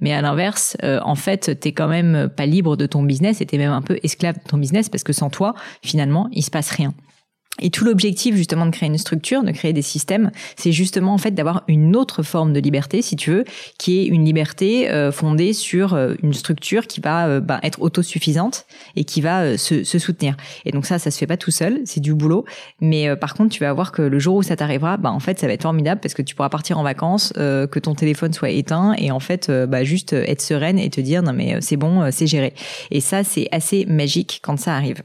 mais 0.00 0.12
à 0.12 0.20
l'inverse, 0.20 0.76
euh, 0.82 1.00
en 1.04 1.14
fait, 1.14 1.58
t'es 1.60 1.72
quand 1.72 1.88
même 1.88 2.28
pas 2.34 2.46
libre 2.46 2.76
de 2.76 2.86
ton 2.86 3.02
business 3.02 3.40
et 3.40 3.46
t'es 3.46 3.58
même 3.58 3.72
un 3.72 3.82
peu 3.82 3.98
esclave 4.02 4.36
de 4.36 4.48
ton 4.48 4.58
business 4.58 4.88
parce 4.88 5.04
que 5.04 5.12
sans 5.12 5.30
toi, 5.30 5.54
finalement, 5.82 6.28
il 6.32 6.42
se 6.42 6.50
passe 6.50 6.70
rien. 6.70 6.94
Et 7.60 7.68
tout 7.68 7.84
l'objectif 7.84 8.34
justement 8.34 8.64
de 8.64 8.70
créer 8.70 8.88
une 8.88 8.96
structure, 8.96 9.42
de 9.42 9.50
créer 9.50 9.74
des 9.74 9.82
systèmes, 9.82 10.30
c'est 10.56 10.72
justement 10.72 11.12
en 11.12 11.18
fait 11.18 11.32
d'avoir 11.32 11.64
une 11.68 11.94
autre 11.96 12.22
forme 12.22 12.54
de 12.54 12.60
liberté, 12.60 13.02
si 13.02 13.14
tu 13.14 13.30
veux, 13.30 13.44
qui 13.78 14.00
est 14.00 14.06
une 14.06 14.24
liberté 14.24 14.90
euh, 14.90 15.12
fondée 15.12 15.52
sur 15.52 15.92
euh, 15.92 16.14
une 16.22 16.32
structure 16.32 16.86
qui 16.86 17.02
va 17.02 17.26
euh, 17.26 17.40
bah, 17.40 17.60
être 17.62 17.82
autosuffisante 17.82 18.64
et 18.96 19.04
qui 19.04 19.20
va 19.20 19.58
se, 19.58 19.84
se, 19.84 19.98
soutenir. 19.98 20.34
Et 20.64 20.72
donc 20.72 20.86
ça, 20.86 20.98
ça 20.98 21.10
se 21.10 21.18
fait 21.18 21.26
pas 21.26 21.36
tout 21.36 21.50
seul, 21.50 21.82
c'est 21.84 22.00
du 22.00 22.14
boulot. 22.14 22.46
Mais 22.80 23.14
par 23.16 23.34
contre, 23.34 23.50
tu 23.50 23.60
vas 23.60 23.72
voir 23.74 23.92
que 23.92 24.00
le 24.00 24.18
jour 24.18 24.36
où 24.36 24.42
ça 24.42 24.56
t'arrivera, 24.56 24.96
bah 24.96 25.10
en 25.10 25.20
fait, 25.20 25.38
ça 25.38 25.46
va 25.46 25.52
être 25.52 25.62
formidable 25.62 26.00
parce 26.00 26.14
que 26.14 26.22
tu 26.22 26.34
pourras 26.34 26.48
partir 26.48 26.78
en 26.78 26.82
vacances, 26.82 27.34
que 27.34 27.78
ton 27.78 27.94
téléphone 27.94 28.32
soit 28.32 28.50
éteint 28.50 28.94
et 28.96 29.10
en 29.10 29.20
fait, 29.20 29.50
bah, 29.68 29.84
juste 29.84 30.14
être 30.14 30.40
sereine 30.40 30.78
et 30.78 30.88
te 30.88 31.00
dire 31.00 31.22
non 31.22 31.32
mais 31.32 31.60
c'est 31.60 31.76
bon, 31.76 32.10
c'est 32.10 32.26
géré. 32.26 32.54
Et 32.90 33.00
ça, 33.00 33.24
c'est 33.24 33.48
assez 33.52 33.84
magique 33.86 34.40
quand 34.42 34.58
ça 34.58 34.74
arrive. 34.74 35.02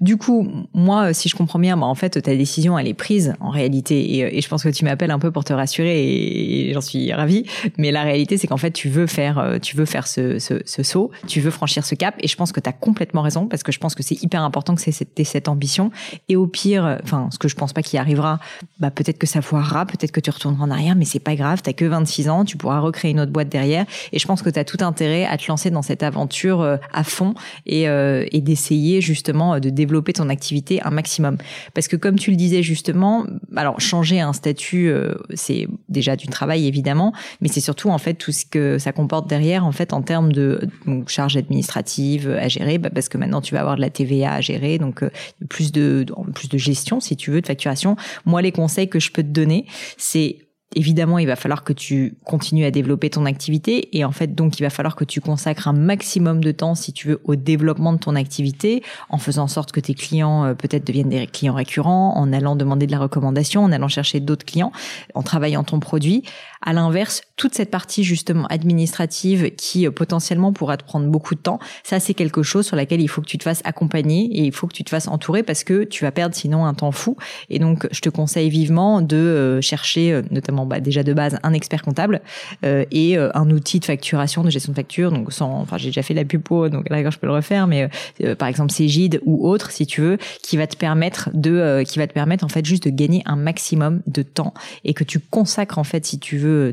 Du 0.00 0.16
coup, 0.16 0.48
moi, 0.72 1.12
si 1.12 1.28
je 1.28 1.36
comprends 1.36 1.58
bien 1.58 1.69
bah, 1.76 1.86
en 1.86 1.94
fait, 1.94 2.20
ta 2.20 2.34
décision, 2.34 2.78
elle 2.78 2.88
est 2.88 2.94
prise 2.94 3.34
en 3.40 3.50
réalité. 3.50 4.16
Et, 4.16 4.24
euh, 4.24 4.40
je 4.40 4.48
pense 4.48 4.62
que 4.62 4.68
tu 4.68 4.84
m'appelles 4.84 5.10
un 5.10 5.18
peu 5.18 5.30
pour 5.30 5.44
te 5.44 5.52
rassurer 5.52 6.68
et, 6.68 6.72
j'en 6.72 6.80
suis 6.80 7.12
ravie. 7.12 7.44
Mais 7.78 7.90
la 7.90 8.02
réalité, 8.02 8.36
c'est 8.36 8.46
qu'en 8.46 8.56
fait, 8.56 8.70
tu 8.70 8.88
veux 8.88 9.06
faire, 9.06 9.38
euh, 9.38 9.58
tu 9.58 9.76
veux 9.76 9.84
faire 9.84 10.06
ce, 10.06 10.38
saut, 10.82 11.10
tu 11.26 11.40
veux 11.40 11.50
franchir 11.50 11.84
ce 11.84 11.94
cap. 11.94 12.14
Et 12.20 12.28
je 12.28 12.36
pense 12.36 12.52
que 12.52 12.60
tu 12.60 12.68
as 12.68 12.72
complètement 12.72 13.22
raison 13.22 13.46
parce 13.46 13.62
que 13.62 13.72
je 13.72 13.78
pense 13.78 13.94
que 13.94 14.02
c'est 14.02 14.22
hyper 14.22 14.42
important 14.42 14.74
que 14.74 14.80
c'est 14.80 14.92
cette, 14.92 15.20
cette 15.24 15.48
ambition. 15.48 15.90
Et 16.28 16.36
au 16.36 16.46
pire, 16.46 16.98
enfin, 17.02 17.28
ce 17.32 17.38
que 17.38 17.48
je 17.48 17.56
pense 17.56 17.72
pas 17.72 17.82
qu'il 17.82 17.98
arrivera, 17.98 18.38
bah, 18.78 18.90
peut-être 18.90 19.18
que 19.18 19.26
ça 19.26 19.42
foirera, 19.42 19.86
peut-être 19.86 20.12
que 20.12 20.20
tu 20.20 20.30
retourneras 20.30 20.64
en 20.64 20.70
arrière, 20.70 20.94
mais 20.96 21.04
c'est 21.04 21.18
pas 21.20 21.34
grave. 21.34 21.60
T'as 21.62 21.72
que 21.72 21.84
26 21.84 22.28
ans, 22.28 22.44
tu 22.44 22.56
pourras 22.56 22.80
recréer 22.80 23.10
une 23.10 23.20
autre 23.20 23.32
boîte 23.32 23.48
derrière. 23.48 23.86
Et 24.12 24.18
je 24.18 24.26
pense 24.26 24.42
que 24.42 24.50
tu 24.50 24.58
as 24.58 24.64
tout 24.64 24.78
intérêt 24.80 25.24
à 25.24 25.36
te 25.36 25.46
lancer 25.48 25.70
dans 25.70 25.82
cette 25.82 26.02
aventure 26.02 26.60
euh, 26.60 26.76
à 26.92 27.04
fond 27.04 27.34
et, 27.66 27.82
et 27.82 28.40
d'essayer 28.40 29.00
justement 29.00 29.58
de 29.58 29.70
développer 29.70 30.12
ton 30.12 30.28
activité 30.28 30.80
un 30.82 30.90
maximum. 30.90 31.36
Parce 31.74 31.88
que 31.88 31.96
comme 31.96 32.18
tu 32.18 32.30
le 32.30 32.36
disais 32.36 32.62
justement, 32.62 33.26
alors 33.56 33.80
changer 33.80 34.20
un 34.20 34.32
statut, 34.32 34.88
euh, 34.88 35.14
c'est 35.34 35.68
déjà 35.88 36.16
du 36.16 36.26
travail 36.26 36.66
évidemment, 36.66 37.12
mais 37.40 37.48
c'est 37.48 37.60
surtout 37.60 37.90
en 37.90 37.98
fait 37.98 38.14
tout 38.14 38.32
ce 38.32 38.44
que 38.44 38.78
ça 38.78 38.92
comporte 38.92 39.28
derrière 39.28 39.64
en 39.66 39.72
fait 39.72 39.92
en 39.92 40.02
termes 40.02 40.32
de 40.32 40.60
charges 41.06 41.36
administratives 41.36 42.30
à 42.30 42.48
gérer, 42.48 42.78
bah, 42.78 42.90
parce 42.92 43.08
que 43.08 43.18
maintenant 43.18 43.40
tu 43.40 43.54
vas 43.54 43.60
avoir 43.60 43.76
de 43.76 43.80
la 43.80 43.90
TVA 43.90 44.34
à 44.34 44.40
gérer, 44.40 44.78
donc 44.78 45.02
euh, 45.02 45.10
plus 45.48 45.72
de 45.72 46.06
plus 46.34 46.48
de 46.48 46.58
gestion 46.58 47.00
si 47.00 47.16
tu 47.16 47.30
veux 47.30 47.40
de 47.40 47.46
facturation. 47.46 47.96
Moi, 48.24 48.42
les 48.42 48.52
conseils 48.52 48.88
que 48.88 49.00
je 49.00 49.10
peux 49.10 49.22
te 49.22 49.28
donner, 49.28 49.66
c'est 49.96 50.38
évidemment, 50.74 51.18
il 51.18 51.26
va 51.26 51.36
falloir 51.36 51.64
que 51.64 51.72
tu 51.72 52.14
continues 52.24 52.64
à 52.64 52.70
développer 52.70 53.10
ton 53.10 53.26
activité 53.26 53.96
et 53.96 54.04
en 54.04 54.12
fait, 54.12 54.34
donc, 54.34 54.58
il 54.58 54.62
va 54.62 54.70
falloir 54.70 54.94
que 54.94 55.04
tu 55.04 55.20
consacres 55.20 55.68
un 55.68 55.72
maximum 55.72 56.42
de 56.42 56.52
temps, 56.52 56.74
si 56.74 56.92
tu 56.92 57.08
veux, 57.08 57.20
au 57.24 57.34
développement 57.34 57.92
de 57.92 57.98
ton 57.98 58.14
activité, 58.14 58.82
en 59.08 59.18
faisant 59.18 59.44
en 59.44 59.48
sorte 59.48 59.72
que 59.72 59.80
tes 59.80 59.94
clients 59.94 60.44
euh, 60.44 60.54
peut-être 60.54 60.86
deviennent 60.86 61.08
des 61.08 61.26
clients 61.26 61.54
récurrents, 61.54 62.16
en 62.16 62.32
allant 62.32 62.56
demander 62.56 62.86
de 62.86 62.92
la 62.92 62.98
recommandation, 62.98 63.64
en 63.64 63.72
allant 63.72 63.88
chercher 63.88 64.20
d'autres 64.20 64.44
clients, 64.44 64.72
en 65.14 65.22
travaillant 65.22 65.64
ton 65.64 65.80
produit. 65.80 66.22
À 66.62 66.72
l'inverse, 66.72 67.22
toute 67.36 67.54
cette 67.54 67.70
partie 67.70 68.04
justement 68.04 68.46
administrative 68.46 69.50
qui 69.56 69.86
euh, 69.86 69.90
potentiellement 69.90 70.52
pourra 70.52 70.76
te 70.76 70.84
prendre 70.84 71.06
beaucoup 71.06 71.34
de 71.34 71.40
temps, 71.40 71.58
ça 71.84 72.00
c'est 72.00 72.14
quelque 72.14 72.42
chose 72.42 72.66
sur 72.66 72.76
laquelle 72.76 73.00
il 73.00 73.08
faut 73.08 73.20
que 73.20 73.26
tu 73.26 73.38
te 73.38 73.44
fasses 73.44 73.62
accompagner 73.64 74.24
et 74.24 74.44
il 74.44 74.52
faut 74.52 74.66
que 74.66 74.74
tu 74.74 74.84
te 74.84 74.90
fasses 74.90 75.08
entourer 75.08 75.42
parce 75.42 75.64
que 75.64 75.84
tu 75.84 76.04
vas 76.04 76.12
perdre 76.12 76.34
sinon 76.34 76.64
un 76.66 76.74
temps 76.74 76.92
fou. 76.92 77.16
Et 77.48 77.58
donc, 77.58 77.88
je 77.90 78.00
te 78.00 78.08
conseille 78.08 78.50
vivement 78.50 79.02
de 79.02 79.16
euh, 79.16 79.60
chercher 79.60 80.22
notamment 80.30 80.66
bah, 80.66 80.80
déjà 80.80 81.02
de 81.02 81.12
base 81.12 81.38
un 81.42 81.52
expert 81.52 81.82
comptable 81.82 82.20
euh, 82.64 82.84
et 82.90 83.16
euh, 83.16 83.30
un 83.34 83.50
outil 83.50 83.80
de 83.80 83.84
facturation, 83.84 84.42
de 84.42 84.50
gestion 84.50 84.72
de 84.72 84.76
facture. 84.76 85.10
Donc 85.10 85.32
sans, 85.32 85.52
enfin 85.60 85.78
j'ai 85.78 85.88
déjà 85.88 86.02
fait 86.02 86.14
la 86.14 86.24
pupo, 86.24 86.68
donc 86.68 86.88
là 86.90 87.08
je 87.08 87.18
peux 87.18 87.26
le 87.26 87.32
refaire, 87.32 87.66
mais 87.66 87.88
euh, 88.22 88.34
par 88.34 88.48
exemple 88.48 88.72
Cégide 88.72 89.20
ou 89.24 89.48
autre 89.48 89.70
si 89.70 89.86
tu 89.86 90.00
veux, 90.00 90.18
qui 90.42 90.56
va 90.56 90.66
te 90.66 90.76
permettre 90.76 91.30
de, 91.34 91.82
qui 91.86 91.98
va 91.98 92.06
te 92.06 92.12
permettre 92.12 92.44
en 92.44 92.48
fait 92.48 92.64
juste 92.64 92.84
de 92.84 92.90
gagner 92.90 93.22
un 93.26 93.36
maximum 93.36 94.02
de 94.06 94.22
temps 94.22 94.54
et 94.84 94.94
que 94.94 95.04
tu 95.04 95.18
consacres 95.18 95.78
en 95.78 95.84
fait 95.84 96.04
si 96.04 96.18
tu 96.18 96.38
veux 96.38 96.49
그 96.50 96.72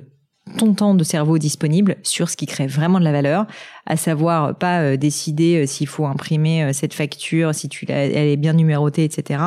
ton 0.57 0.73
temps 0.73 0.95
de 0.95 1.03
cerveau 1.03 1.37
disponible 1.37 1.97
sur 2.03 2.29
ce 2.29 2.37
qui 2.37 2.45
crée 2.45 2.67
vraiment 2.67 2.99
de 2.99 3.03
la 3.03 3.11
valeur 3.11 3.45
à 3.87 3.97
savoir 3.97 4.53
pas 4.55 4.81
euh, 4.81 4.97
décider 4.97 5.63
euh, 5.63 5.65
s'il 5.65 5.87
faut 5.87 6.05
imprimer 6.05 6.63
euh, 6.63 6.73
cette 6.73 6.93
facture, 6.93 7.55
si 7.55 7.69
tu 7.69 7.85
elle 7.89 8.15
est 8.15 8.37
bien 8.37 8.53
numérotée, 8.53 9.05
etc. 9.05 9.41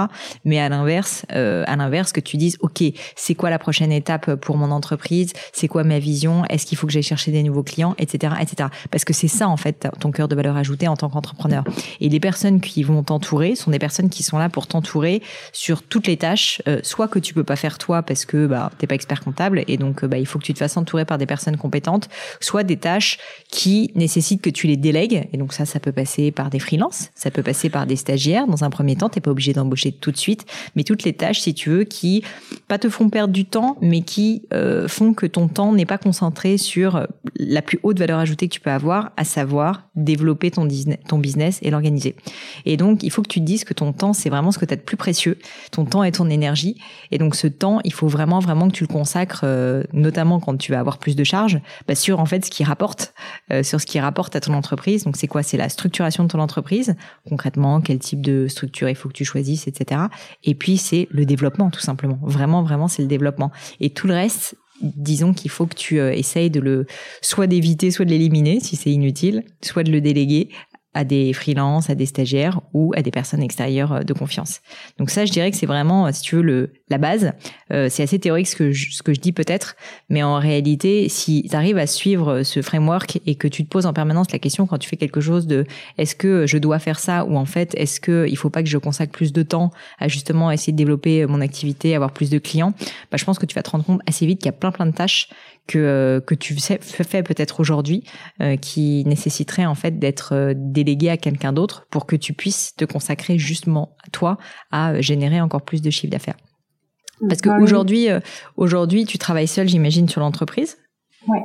Mais 0.44 0.58
à 0.58 0.68
l'inverse, 0.68 1.26
à 1.28 1.76
l'inverse, 1.76 2.12
que 2.12 2.20
tu 2.20 2.38
dises, 2.38 2.56
ok, 2.60 2.82
c'est 3.16 3.34
quoi 3.34 3.50
la 3.50 3.58
prochaine 3.58 3.92
étape 3.92 4.34
pour 4.36 4.56
mon 4.56 4.70
entreprise? 4.70 5.32
C'est 5.52 5.68
quoi 5.68 5.84
ma 5.84 5.98
vision? 5.98 6.44
Est-ce 6.46 6.64
qu'il 6.64 6.78
faut 6.78 6.86
que 6.86 6.92
j'aille 6.92 7.02
chercher 7.02 7.32
des 7.32 7.42
nouveaux 7.42 7.62
clients, 7.62 7.94
etc., 7.98 8.34
etc. 8.40 8.70
Parce 8.90 9.04
que 9.04 9.12
c'est 9.12 9.28
ça 9.28 9.48
en 9.48 9.58
fait 9.58 9.88
ton 9.98 10.10
cœur 10.10 10.28
de 10.28 10.34
valeur 10.34 10.56
ajoutée 10.56 10.88
en 10.88 10.96
tant 10.96 11.10
qu'entrepreneur. 11.10 11.64
Et 12.00 12.08
les 12.08 12.20
personnes 12.20 12.60
qui 12.60 12.82
vont 12.82 13.02
t'entourer 13.02 13.54
sont 13.54 13.70
des 13.70 13.78
personnes 13.78 14.08
qui 14.08 14.22
sont 14.22 14.38
là 14.38 14.48
pour 14.48 14.66
t'entourer 14.66 15.22
sur 15.52 15.82
toutes 15.82 16.06
les 16.06 16.16
tâches, 16.16 16.62
soit 16.82 17.08
que 17.08 17.18
tu 17.18 17.34
peux 17.34 17.44
pas 17.44 17.56
faire 17.56 17.76
toi 17.76 18.02
parce 18.02 18.24
que 18.24 18.46
bah 18.46 18.70
t'es 18.78 18.86
pas 18.86 18.94
expert 18.94 19.20
comptable 19.20 19.64
et 19.68 19.76
donc 19.76 20.04
bah 20.04 20.18
il 20.18 20.26
faut 20.26 20.38
que 20.38 20.44
tu 20.44 20.54
te 20.54 20.58
fasses 20.58 20.76
entourer 20.76 20.89
par 21.04 21.18
des 21.18 21.26
personnes 21.26 21.56
compétentes, 21.56 22.08
soit 22.40 22.64
des 22.64 22.76
tâches 22.76 23.18
qui 23.50 23.90
nécessitent 23.94 24.42
que 24.42 24.50
tu 24.50 24.66
les 24.66 24.76
délègues. 24.76 25.28
Et 25.32 25.36
donc 25.36 25.52
ça, 25.52 25.64
ça 25.64 25.80
peut 25.80 25.92
passer 25.92 26.30
par 26.30 26.50
des 26.50 26.58
freelances, 26.58 27.10
ça 27.14 27.30
peut 27.30 27.42
passer 27.42 27.70
par 27.70 27.86
des 27.86 27.96
stagiaires. 27.96 28.46
Dans 28.46 28.64
un 28.64 28.70
premier 28.70 28.96
temps, 28.96 29.08
t'es 29.08 29.20
pas 29.20 29.30
obligé 29.30 29.52
d'embaucher 29.52 29.92
tout 29.92 30.10
de 30.12 30.16
suite, 30.16 30.46
mais 30.76 30.84
toutes 30.84 31.04
les 31.04 31.12
tâches, 31.12 31.40
si 31.40 31.54
tu 31.54 31.70
veux, 31.70 31.84
qui 31.84 32.22
pas 32.68 32.78
te 32.78 32.88
font 32.88 33.08
perdre 33.08 33.32
du 33.32 33.44
temps, 33.44 33.76
mais 33.80 34.02
qui 34.02 34.42
euh, 34.52 34.88
font 34.88 35.14
que 35.14 35.26
ton 35.26 35.48
temps 35.48 35.72
n'est 35.72 35.86
pas 35.86 35.98
concentré 35.98 36.58
sur 36.58 37.06
la 37.36 37.62
plus 37.62 37.78
haute 37.82 37.98
valeur 37.98 38.18
ajoutée 38.18 38.48
que 38.48 38.54
tu 38.54 38.60
peux 38.60 38.70
avoir, 38.70 39.12
à 39.16 39.24
savoir 39.24 39.88
développer 39.94 40.50
ton, 40.50 40.64
business 40.64 41.58
et 41.62 41.70
l'organiser. 41.70 42.16
Et 42.64 42.76
donc, 42.76 43.02
il 43.02 43.10
faut 43.10 43.22
que 43.22 43.28
tu 43.28 43.40
te 43.40 43.44
dises 43.44 43.64
que 43.64 43.74
ton 43.74 43.92
temps, 43.92 44.12
c'est 44.12 44.30
vraiment 44.30 44.52
ce 44.52 44.58
que 44.58 44.64
tu 44.64 44.74
as 44.74 44.76
de 44.76 44.82
plus 44.82 44.96
précieux. 44.96 45.38
Ton 45.70 45.84
temps 45.84 46.02
et 46.04 46.12
ton 46.12 46.28
énergie. 46.28 46.76
Et 47.10 47.18
donc, 47.18 47.34
ce 47.34 47.46
temps, 47.46 47.80
il 47.84 47.92
faut 47.92 48.08
vraiment, 48.08 48.38
vraiment 48.40 48.68
que 48.68 48.74
tu 48.74 48.84
le 48.84 48.92
consacres, 48.92 49.42
euh, 49.44 49.82
notamment 49.92 50.40
quand 50.40 50.56
tu 50.56 50.72
vas 50.72 50.79
avoir 50.80 50.98
plus 50.98 51.16
de 51.16 51.24
charges, 51.24 51.60
bah, 51.86 51.94
sur 51.94 52.20
en 52.20 52.26
fait 52.26 52.44
ce 52.44 52.50
qui 52.50 52.64
rapporte, 52.64 53.14
euh, 53.52 53.62
sur 53.62 53.80
ce 53.80 53.86
qui 53.86 54.00
rapporte 54.00 54.34
à 54.36 54.40
ton 54.40 54.54
entreprise. 54.54 55.04
Donc 55.04 55.16
c'est 55.16 55.28
quoi? 55.28 55.42
C'est 55.42 55.56
la 55.56 55.68
structuration 55.68 56.24
de 56.24 56.28
ton 56.28 56.40
entreprise, 56.40 56.96
concrètement, 57.28 57.80
quel 57.80 57.98
type 57.98 58.20
de 58.20 58.48
structure 58.48 58.88
il 58.88 58.96
faut 58.96 59.08
que 59.08 59.14
tu 59.14 59.24
choisisses, 59.24 59.68
etc. 59.68 60.02
Et 60.44 60.54
puis 60.54 60.76
c'est 60.76 61.08
le 61.10 61.24
développement, 61.24 61.70
tout 61.70 61.80
simplement. 61.80 62.18
Vraiment, 62.22 62.62
vraiment, 62.62 62.88
c'est 62.88 63.02
le 63.02 63.08
développement. 63.08 63.52
Et 63.80 63.90
tout 63.90 64.06
le 64.06 64.14
reste, 64.14 64.56
disons 64.82 65.32
qu'il 65.32 65.50
faut 65.50 65.66
que 65.66 65.74
tu 65.74 66.00
euh, 66.00 66.12
essayes 66.12 66.50
de 66.50 66.60
le 66.60 66.86
soit 67.20 67.46
d'éviter, 67.46 67.90
soit 67.90 68.04
de 68.04 68.10
l'éliminer 68.10 68.60
si 68.60 68.76
c'est 68.76 68.90
inutile, 68.90 69.44
soit 69.62 69.82
de 69.82 69.92
le 69.92 70.00
déléguer 70.00 70.48
à 70.92 71.04
des 71.04 71.32
freelances, 71.32 71.88
à 71.88 71.94
des 71.94 72.06
stagiaires 72.06 72.60
ou 72.74 72.92
à 72.96 73.02
des 73.02 73.12
personnes 73.12 73.42
extérieures 73.42 73.92
euh, 73.92 74.00
de 74.00 74.12
confiance. 74.12 74.60
Donc 74.98 75.10
ça, 75.10 75.24
je 75.24 75.30
dirais 75.30 75.50
que 75.50 75.56
c'est 75.56 75.66
vraiment, 75.66 76.06
euh, 76.06 76.10
si 76.12 76.22
tu 76.22 76.36
veux, 76.36 76.42
le, 76.42 76.72
la 76.88 76.98
base. 76.98 77.32
Euh, 77.72 77.88
c'est 77.88 78.02
assez 78.02 78.18
théorique 78.18 78.48
ce 78.48 78.56
que 78.56 78.72
je, 78.72 78.92
ce 78.92 79.02
que 79.02 79.14
je 79.14 79.20
dis 79.20 79.32
peut-être, 79.32 79.76
mais 80.08 80.22
en 80.22 80.38
réalité, 80.38 81.08
si 81.08 81.46
tu 81.48 81.54
arrives 81.54 81.78
à 81.78 81.86
suivre 81.86 82.42
ce 82.42 82.60
framework 82.60 83.20
et 83.24 83.36
que 83.36 83.46
tu 83.46 83.64
te 83.64 83.68
poses 83.68 83.86
en 83.86 83.92
permanence 83.92 84.32
la 84.32 84.40
question 84.40 84.66
quand 84.66 84.78
tu 84.78 84.88
fais 84.88 84.96
quelque 84.96 85.20
chose 85.20 85.46
de 85.46 85.64
est-ce 85.96 86.16
que 86.16 86.46
je 86.46 86.58
dois 86.58 86.80
faire 86.80 86.98
ça 86.98 87.24
ou 87.24 87.36
en 87.36 87.44
fait 87.44 87.74
est-ce 87.76 88.00
que 88.00 88.26
il 88.28 88.36
faut 88.36 88.50
pas 88.50 88.62
que 88.62 88.68
je 88.68 88.78
consacre 88.78 89.12
plus 89.12 89.32
de 89.32 89.42
temps 89.42 89.70
à 89.98 90.08
justement 90.08 90.50
essayer 90.50 90.72
de 90.72 90.76
développer 90.76 91.26
mon 91.26 91.40
activité, 91.40 91.94
avoir 91.94 92.12
plus 92.12 92.30
de 92.30 92.38
clients, 92.38 92.72
bah, 93.10 93.16
je 93.16 93.24
pense 93.24 93.38
que 93.38 93.46
tu 93.46 93.54
vas 93.54 93.62
te 93.62 93.70
rendre 93.70 93.84
compte 93.84 94.00
assez 94.06 94.26
vite 94.26 94.40
qu'il 94.40 94.46
y 94.46 94.48
a 94.48 94.52
plein 94.52 94.72
plein 94.72 94.86
de 94.86 94.92
tâches 94.92 95.28
que 95.70 95.78
euh, 95.78 96.20
que 96.20 96.34
tu 96.34 96.56
fais 96.58 97.22
peut-être 97.22 97.60
aujourd'hui 97.60 98.02
euh, 98.42 98.56
qui 98.56 99.04
nécessiterait 99.06 99.66
en 99.66 99.76
fait 99.76 100.00
d'être 100.00 100.34
euh, 100.34 100.52
délégué 100.56 101.10
à 101.10 101.16
quelqu'un 101.16 101.52
d'autre 101.52 101.86
pour 101.90 102.06
que 102.06 102.16
tu 102.16 102.32
puisses 102.32 102.74
te 102.74 102.84
consacrer 102.84 103.38
justement 103.38 103.96
toi 104.10 104.36
à 104.72 105.00
générer 105.00 105.40
encore 105.40 105.62
plus 105.62 105.80
de 105.80 105.90
chiffre 105.90 106.10
d'affaires. 106.10 106.36
Parce 107.28 107.42
qu'aujourd'hui, 107.42 108.08
aujourd'hui, 108.56 109.04
tu 109.04 109.18
travailles 109.18 109.46
seul, 109.46 109.68
j'imagine, 109.68 110.08
sur 110.08 110.22
l'entreprise. 110.22 110.78
Ouais. 111.28 111.42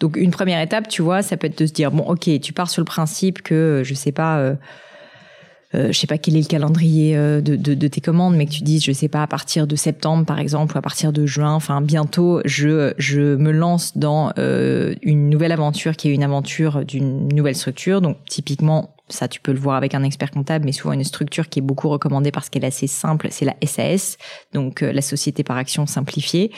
Donc 0.00 0.16
une 0.16 0.30
première 0.30 0.60
étape, 0.60 0.88
tu 0.88 1.02
vois, 1.02 1.22
ça 1.22 1.36
peut 1.36 1.46
être 1.46 1.58
de 1.58 1.66
se 1.66 1.72
dire 1.72 1.90
bon, 1.90 2.02
ok, 2.04 2.28
tu 2.40 2.52
pars 2.52 2.68
sur 2.68 2.80
le 2.80 2.86
principe 2.86 3.42
que 3.42 3.82
je 3.84 3.94
sais 3.94 4.12
pas 4.12 4.38
euh, 4.38 4.54
je 5.92 5.98
sais 5.98 6.06
pas 6.06 6.18
quel 6.18 6.36
est 6.36 6.40
le 6.40 6.46
calendrier 6.46 7.16
euh, 7.16 7.40
de, 7.40 7.88
tes 7.88 8.00
commandes, 8.00 8.36
mais 8.36 8.46
que 8.46 8.52
tu 8.52 8.62
dises, 8.62 8.84
je 8.84 8.92
sais 8.92 9.08
pas, 9.08 9.22
à 9.22 9.26
partir 9.26 9.66
de 9.66 9.76
septembre 9.76 10.24
par 10.24 10.38
exemple, 10.38 10.74
ou 10.74 10.78
à 10.78 10.82
partir 10.82 11.12
de 11.12 11.26
juin, 11.26 11.52
enfin 11.52 11.80
bientôt, 11.80 12.40
je, 12.44 12.92
je 12.98 13.36
me 13.36 13.50
lance 13.50 13.96
dans 13.96 14.32
euh, 14.38 14.94
une 15.02 15.28
nouvelle 15.28 15.52
aventure 15.52 15.96
qui 15.96 16.08
est 16.08 16.14
une 16.14 16.22
aventure 16.22 16.84
d'une 16.84 17.28
nouvelle 17.28 17.56
structure. 17.56 18.00
Donc 18.00 18.16
typiquement, 18.28 18.94
ça 19.14 19.28
tu 19.28 19.40
peux 19.40 19.52
le 19.52 19.58
voir 19.58 19.76
avec 19.76 19.94
un 19.94 20.02
expert 20.02 20.30
comptable, 20.30 20.64
mais 20.64 20.72
souvent 20.72 20.92
une 20.92 21.04
structure 21.04 21.48
qui 21.48 21.60
est 21.60 21.62
beaucoup 21.62 21.88
recommandée 21.88 22.30
parce 22.30 22.48
qu'elle 22.48 22.64
est 22.64 22.68
assez 22.68 22.86
simple, 22.86 23.28
c'est 23.30 23.44
la 23.44 23.54
SAS, 23.64 24.18
donc 24.52 24.82
euh, 24.82 24.92
la 24.92 25.02
société 25.02 25.44
par 25.44 25.56
action 25.56 25.86
simplifiée. 25.86 26.50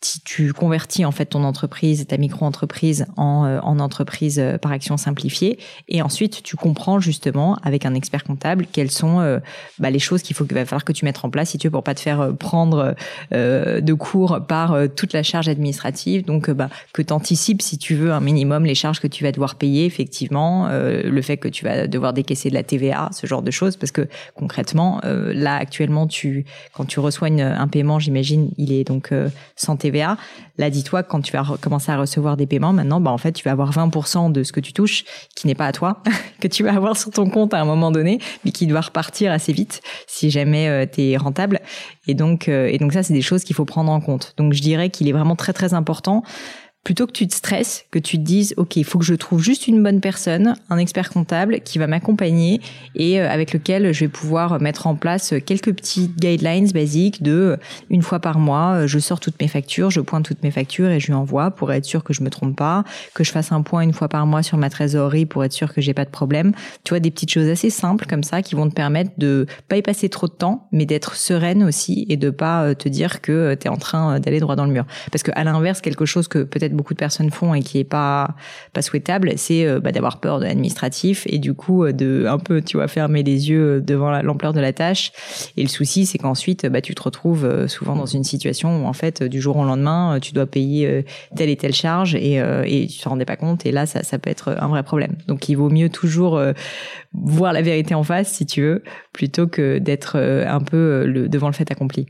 Si 0.00 0.20
tu 0.22 0.52
convertis 0.52 1.04
en 1.04 1.12
fait 1.12 1.26
ton 1.26 1.44
entreprise, 1.44 2.06
ta 2.06 2.16
micro-entreprise 2.16 3.06
en, 3.16 3.44
euh, 3.44 3.60
en 3.62 3.78
entreprise 3.78 4.38
euh, 4.38 4.58
par 4.58 4.72
action 4.72 4.96
simplifiée, 4.96 5.58
et 5.88 6.02
ensuite 6.02 6.42
tu 6.42 6.56
comprends 6.56 7.00
justement 7.00 7.56
avec 7.62 7.86
un 7.86 7.94
expert 7.94 8.24
comptable 8.24 8.66
quelles 8.70 8.90
sont 8.90 9.40
bah, 9.78 9.90
les 9.90 9.98
choses 9.98 10.22
qu'il 10.22 10.36
va 10.36 10.64
falloir 10.64 10.84
que 10.84 10.92
tu 10.92 11.04
mettes 11.04 11.24
en 11.24 11.30
place 11.30 11.50
si 11.50 11.58
tu 11.58 11.68
veux 11.68 11.70
pour 11.70 11.82
pas 11.82 11.94
te 11.94 12.00
faire 12.00 12.32
prendre 12.38 12.94
de 13.30 13.92
cours 13.92 14.40
par 14.46 14.76
toute 14.94 15.12
la 15.12 15.22
charge 15.22 15.48
administrative. 15.48 16.24
Donc 16.24 16.50
bah, 16.50 16.68
que 16.92 17.02
tu 17.02 17.12
anticipes 17.12 17.62
si 17.62 17.78
tu 17.78 17.94
veux 17.94 18.12
un 18.12 18.20
minimum 18.20 18.64
les 18.64 18.74
charges 18.74 19.00
que 19.00 19.06
tu 19.06 19.24
vas 19.24 19.32
devoir 19.32 19.54
payer 19.54 19.86
effectivement, 19.86 20.68
le 20.68 21.22
fait 21.22 21.36
que 21.36 21.48
tu 21.48 21.64
vas 21.64 21.86
devoir 21.86 22.01
décaisser 22.10 22.48
de 22.48 22.54
la 22.54 22.64
TVA, 22.64 23.10
ce 23.12 23.28
genre 23.28 23.42
de 23.42 23.52
choses, 23.52 23.76
parce 23.76 23.92
que 23.92 24.08
concrètement, 24.34 25.00
euh, 25.04 25.32
là 25.32 25.54
actuellement, 25.54 26.08
tu 26.08 26.44
quand 26.74 26.84
tu 26.84 26.98
reçois 26.98 27.28
un 27.28 27.68
paiement, 27.68 28.00
j'imagine, 28.00 28.50
il 28.58 28.72
est 28.72 28.82
donc 28.82 29.12
euh, 29.12 29.28
sans 29.54 29.76
TVA. 29.76 30.16
Là, 30.58 30.70
dis-toi 30.70 31.04
quand 31.04 31.20
tu 31.20 31.32
vas 31.32 31.44
commencer 31.60 31.92
à 31.92 31.96
recevoir 31.96 32.36
des 32.36 32.46
paiements, 32.46 32.72
maintenant, 32.72 33.00
bah 33.00 33.12
en 33.12 33.18
fait, 33.18 33.32
tu 33.32 33.44
vas 33.44 33.52
avoir 33.52 33.70
20% 33.70 34.32
de 34.32 34.42
ce 34.42 34.50
que 34.50 34.58
tu 34.58 34.72
touches 34.72 35.04
qui 35.36 35.46
n'est 35.46 35.54
pas 35.54 35.66
à 35.66 35.72
toi, 35.72 36.02
que 36.40 36.48
tu 36.48 36.64
vas 36.64 36.74
avoir 36.74 36.96
sur 36.96 37.12
ton 37.12 37.30
compte 37.30 37.54
à 37.54 37.60
un 37.60 37.64
moment 37.64 37.92
donné, 37.92 38.18
mais 38.44 38.50
qui 38.50 38.66
doit 38.66 38.80
repartir 38.80 39.30
assez 39.30 39.52
vite 39.52 39.80
si 40.08 40.30
jamais 40.30 40.68
euh, 40.68 40.86
tu 40.92 41.02
es 41.02 41.16
rentable. 41.16 41.60
Et 42.08 42.14
donc, 42.14 42.48
et 42.48 42.78
donc 42.78 42.92
ça, 42.92 43.04
c'est 43.04 43.14
des 43.14 43.22
choses 43.22 43.44
qu'il 43.44 43.54
faut 43.54 43.64
prendre 43.64 43.92
en 43.92 44.00
compte. 44.00 44.34
Donc, 44.36 44.54
je 44.54 44.60
dirais 44.60 44.90
qu'il 44.90 45.08
est 45.08 45.12
vraiment 45.12 45.36
très 45.36 45.52
très 45.52 45.72
important 45.72 46.24
plutôt 46.84 47.06
que 47.06 47.12
tu 47.12 47.28
te 47.28 47.34
stresses, 47.34 47.84
que 47.92 47.98
tu 47.98 48.18
te 48.18 48.22
dises, 48.22 48.54
OK, 48.56 48.74
il 48.74 48.84
faut 48.84 48.98
que 48.98 49.04
je 49.04 49.14
trouve 49.14 49.40
juste 49.40 49.68
une 49.68 49.82
bonne 49.82 50.00
personne, 50.00 50.54
un 50.68 50.78
expert 50.78 51.10
comptable 51.10 51.60
qui 51.60 51.78
va 51.78 51.86
m'accompagner 51.86 52.60
et 52.96 53.20
euh, 53.20 53.30
avec 53.30 53.52
lequel 53.52 53.92
je 53.92 54.00
vais 54.00 54.08
pouvoir 54.08 54.60
mettre 54.60 54.88
en 54.88 54.96
place 54.96 55.32
quelques 55.46 55.72
petits 55.72 56.08
guidelines 56.08 56.70
basiques 56.72 57.22
de 57.22 57.32
euh, 57.32 57.56
une 57.88 58.02
fois 58.02 58.18
par 58.18 58.40
mois, 58.40 58.72
euh, 58.72 58.86
je 58.88 58.98
sors 58.98 59.20
toutes 59.20 59.40
mes 59.40 59.46
factures, 59.46 59.90
je 59.90 60.00
pointe 60.00 60.24
toutes 60.24 60.42
mes 60.42 60.50
factures 60.50 60.90
et 60.90 60.98
je 60.98 61.06
lui 61.06 61.14
envoie 61.14 61.52
pour 61.52 61.72
être 61.72 61.84
sûr 61.84 62.02
que 62.02 62.12
je 62.12 62.22
me 62.22 62.30
trompe 62.30 62.56
pas, 62.56 62.82
que 63.14 63.22
je 63.22 63.30
fasse 63.30 63.52
un 63.52 63.62
point 63.62 63.82
une 63.82 63.92
fois 63.92 64.08
par 64.08 64.26
mois 64.26 64.42
sur 64.42 64.58
ma 64.58 64.68
trésorerie 64.68 65.26
pour 65.26 65.44
être 65.44 65.52
sûr 65.52 65.72
que 65.72 65.80
j'ai 65.80 65.94
pas 65.94 66.04
de 66.04 66.10
problème. 66.10 66.50
Tu 66.82 66.90
vois, 66.90 67.00
des 67.00 67.12
petites 67.12 67.30
choses 67.30 67.48
assez 67.48 67.70
simples 67.70 68.06
comme 68.06 68.24
ça 68.24 68.42
qui 68.42 68.56
vont 68.56 68.68
te 68.68 68.74
permettre 68.74 69.12
de 69.18 69.46
pas 69.68 69.76
y 69.76 69.82
passer 69.82 70.08
trop 70.08 70.26
de 70.26 70.32
temps, 70.32 70.66
mais 70.72 70.84
d'être 70.84 71.14
sereine 71.14 71.62
aussi 71.62 72.06
et 72.08 72.16
de 72.16 72.30
pas 72.30 72.74
te 72.74 72.88
dire 72.88 73.20
que 73.20 73.54
tu 73.54 73.68
es 73.68 73.70
en 73.70 73.76
train 73.76 74.18
d'aller 74.18 74.40
droit 74.40 74.56
dans 74.56 74.66
le 74.66 74.72
mur. 74.72 74.84
Parce 75.12 75.22
que 75.22 75.30
à 75.34 75.44
l'inverse, 75.44 75.80
quelque 75.80 76.06
chose 76.06 76.26
que 76.26 76.42
peut-être 76.42 76.71
beaucoup 76.72 76.94
de 76.94 76.98
personnes 76.98 77.30
font 77.30 77.54
et 77.54 77.60
qui 77.60 77.78
est 77.78 77.84
pas 77.84 78.34
pas 78.72 78.82
souhaitable, 78.82 79.32
c'est 79.36 79.66
euh, 79.66 79.80
bah, 79.80 79.92
d'avoir 79.92 80.20
peur 80.20 80.40
de 80.40 80.44
l'administratif 80.44 81.26
et 81.28 81.38
du 81.38 81.54
coup 81.54 81.84
euh, 81.84 81.92
de 81.92 82.26
un 82.28 82.38
peu 82.38 82.62
tu 82.62 82.76
vois 82.76 82.88
fermer 82.88 83.22
les 83.22 83.50
yeux 83.50 83.80
devant 83.80 84.10
l'ampleur 84.22 84.52
de 84.52 84.60
la 84.60 84.72
tâche. 84.72 85.12
Et 85.56 85.62
le 85.62 85.68
souci 85.68 86.06
c'est 86.06 86.18
qu'ensuite 86.18 86.66
bah 86.66 86.80
tu 86.80 86.94
te 86.94 87.02
retrouves 87.02 87.66
souvent 87.68 87.96
dans 87.96 88.06
une 88.06 88.24
situation 88.24 88.84
où 88.84 88.86
en 88.86 88.92
fait 88.92 89.22
du 89.22 89.40
jour 89.40 89.56
au 89.56 89.64
lendemain 89.64 90.18
tu 90.20 90.32
dois 90.32 90.46
payer 90.46 91.04
telle 91.36 91.48
et 91.48 91.56
telle 91.56 91.74
charge 91.74 92.14
et 92.14 92.42
et 92.64 92.86
tu 92.86 92.98
te 92.98 93.08
rendais 93.08 93.24
pas 93.24 93.36
compte 93.36 93.66
et 93.66 93.72
là 93.72 93.86
ça 93.86 94.02
ça 94.02 94.18
peut 94.18 94.30
être 94.30 94.56
un 94.58 94.68
vrai 94.68 94.82
problème. 94.82 95.16
Donc 95.28 95.48
il 95.48 95.54
vaut 95.56 95.70
mieux 95.70 95.88
toujours 95.88 96.40
voir 97.12 97.52
la 97.52 97.62
vérité 97.62 97.94
en 97.94 98.02
face 98.02 98.32
si 98.32 98.46
tu 98.46 98.62
veux 98.62 98.82
plutôt 99.12 99.46
que 99.46 99.78
d'être 99.78 100.16
un 100.18 100.60
peu 100.60 101.28
devant 101.28 101.48
le 101.48 101.54
fait 101.54 101.70
accompli. 101.70 102.06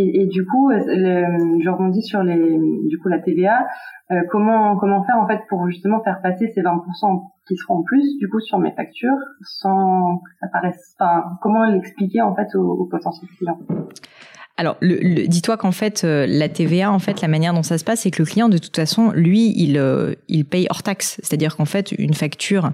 Et, 0.00 0.26
du 0.26 0.46
coup, 0.46 0.70
euh, 0.70 0.78
je 0.86 1.68
rebondis 1.68 2.02
sur 2.02 2.22
du 2.22 2.98
coup 2.98 3.08
la 3.08 3.18
TVA. 3.18 3.66
Euh, 4.10 4.22
comment 4.30 5.04
faire 5.04 5.18
en 5.18 5.26
fait 5.26 5.40
pour 5.48 5.68
justement 5.68 6.02
faire 6.02 6.20
passer 6.22 6.50
ces 6.54 6.62
20% 6.62 7.22
qui 7.46 7.56
seront 7.56 7.82
plus 7.82 8.16
du 8.18 8.28
coup 8.28 8.40
sur 8.40 8.58
mes 8.58 8.72
factures 8.72 9.18
sans 9.42 10.18
que 10.18 10.30
ça 10.40 10.46
paraisse. 10.52 10.96
Comment 11.42 11.66
l'expliquer 11.66 12.22
en 12.22 12.34
fait 12.34 12.54
aux, 12.54 12.86
potentiels 12.86 13.28
clients? 13.36 13.58
Alors, 14.56 14.76
dis-toi 14.82 15.56
qu'en 15.56 15.70
fait, 15.70 16.02
euh, 16.02 16.26
la 16.28 16.48
TVA, 16.48 16.90
en 16.90 16.98
fait, 16.98 17.20
la 17.20 17.28
manière 17.28 17.54
dont 17.54 17.62
ça 17.62 17.78
se 17.78 17.84
passe, 17.84 18.00
c'est 18.00 18.10
que 18.10 18.20
le 18.20 18.26
client, 18.26 18.48
de 18.48 18.58
toute 18.58 18.74
façon, 18.74 19.12
lui, 19.12 19.52
il, 19.56 19.80
il 20.28 20.44
paye 20.44 20.66
hors 20.70 20.82
taxe. 20.82 21.20
C'est-à-dire 21.22 21.56
qu'en 21.56 21.64
fait, 21.64 21.92
une 21.92 22.14
facture, 22.14 22.70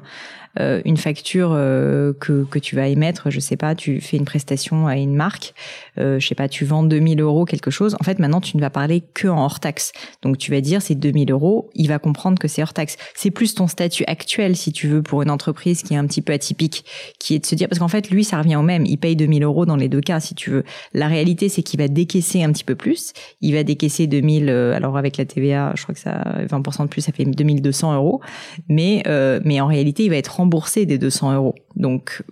euh, 0.60 0.80
une 0.84 0.96
facture 0.96 1.50
euh, 1.52 2.12
que, 2.12 2.44
que 2.44 2.58
tu 2.60 2.76
vas 2.76 2.86
émettre, 2.86 3.30
je 3.30 3.40
sais 3.40 3.56
pas, 3.56 3.74
tu 3.74 4.00
fais 4.00 4.16
une 4.16 4.24
prestation 4.24 4.86
à 4.86 4.96
une 4.96 5.14
marque, 5.14 5.52
euh, 5.98 6.20
je 6.20 6.26
sais 6.26 6.36
pas, 6.36 6.48
tu 6.48 6.64
vends 6.64 6.84
2000 6.84 7.20
euros 7.20 7.44
quelque 7.44 7.72
chose, 7.72 7.96
en 7.98 8.04
fait 8.04 8.20
maintenant 8.20 8.40
tu 8.40 8.56
ne 8.56 8.62
vas 8.62 8.70
parler 8.70 9.02
que 9.14 9.26
en 9.26 9.44
hors 9.44 9.58
taxe. 9.58 9.92
Donc 10.22 10.38
tu 10.38 10.52
vas 10.52 10.60
dire 10.60 10.80
c'est 10.80 10.94
2000 10.94 11.32
euros, 11.32 11.70
il 11.74 11.88
va 11.88 11.98
comprendre 11.98 12.38
que 12.38 12.46
c'est 12.46 12.62
hors 12.62 12.72
taxe. 12.72 12.96
C'est 13.14 13.32
plus 13.32 13.54
ton 13.54 13.66
statut 13.66 14.04
actuel 14.06 14.56
si 14.56 14.72
tu 14.72 14.86
veux 14.86 15.02
pour 15.02 15.22
une 15.22 15.30
entreprise 15.30 15.82
qui 15.82 15.94
est 15.94 15.96
un 15.96 16.06
petit 16.06 16.22
peu 16.22 16.32
atypique, 16.32 16.84
qui 17.18 17.34
est 17.34 17.40
de 17.40 17.46
se 17.46 17.56
dire, 17.56 17.68
parce 17.68 17.80
qu'en 17.80 17.88
fait 17.88 18.10
lui 18.10 18.22
ça 18.22 18.38
revient 18.38 18.56
au 18.56 18.62
même, 18.62 18.86
il 18.86 18.98
paye 18.98 19.16
2000 19.16 19.42
euros 19.42 19.66
dans 19.66 19.76
les 19.76 19.88
deux 19.88 20.00
cas 20.00 20.20
si 20.20 20.36
tu 20.36 20.50
veux. 20.50 20.64
La 20.92 21.08
réalité 21.08 21.48
c'est 21.48 21.62
qu'il 21.62 21.80
va 21.80 21.88
décaisser 21.88 22.44
un 22.44 22.52
petit 22.52 22.64
peu 22.64 22.76
plus, 22.76 23.12
il 23.40 23.54
va 23.54 23.64
décaisser 23.64 24.06
2000, 24.06 24.50
alors 24.50 24.96
avec 24.96 25.16
la 25.16 25.24
TVA 25.24 25.72
je 25.76 25.82
crois 25.82 25.94
que 25.94 26.00
ça 26.00 26.22
20% 26.48 26.84
de 26.84 26.88
plus 26.88 27.00
ça 27.00 27.10
fait 27.12 27.24
2200 27.24 27.94
euros, 27.94 28.20
mais, 28.68 29.02
mais 29.44 29.60
en 29.60 29.66
réalité 29.66 30.04
il 30.04 30.10
va 30.10 30.16
être 30.16 30.40
remboursé 30.44 30.84
des 30.86 30.98
200 30.98 31.34
euros. 31.34 31.54
Donc, 31.76 32.22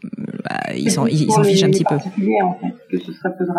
bah, 0.45 0.75
ils 0.77 0.91
s'en 0.91 1.07
fichent 1.07 1.63
un 1.63 1.71
petit 1.71 1.85
peu. 1.85 1.97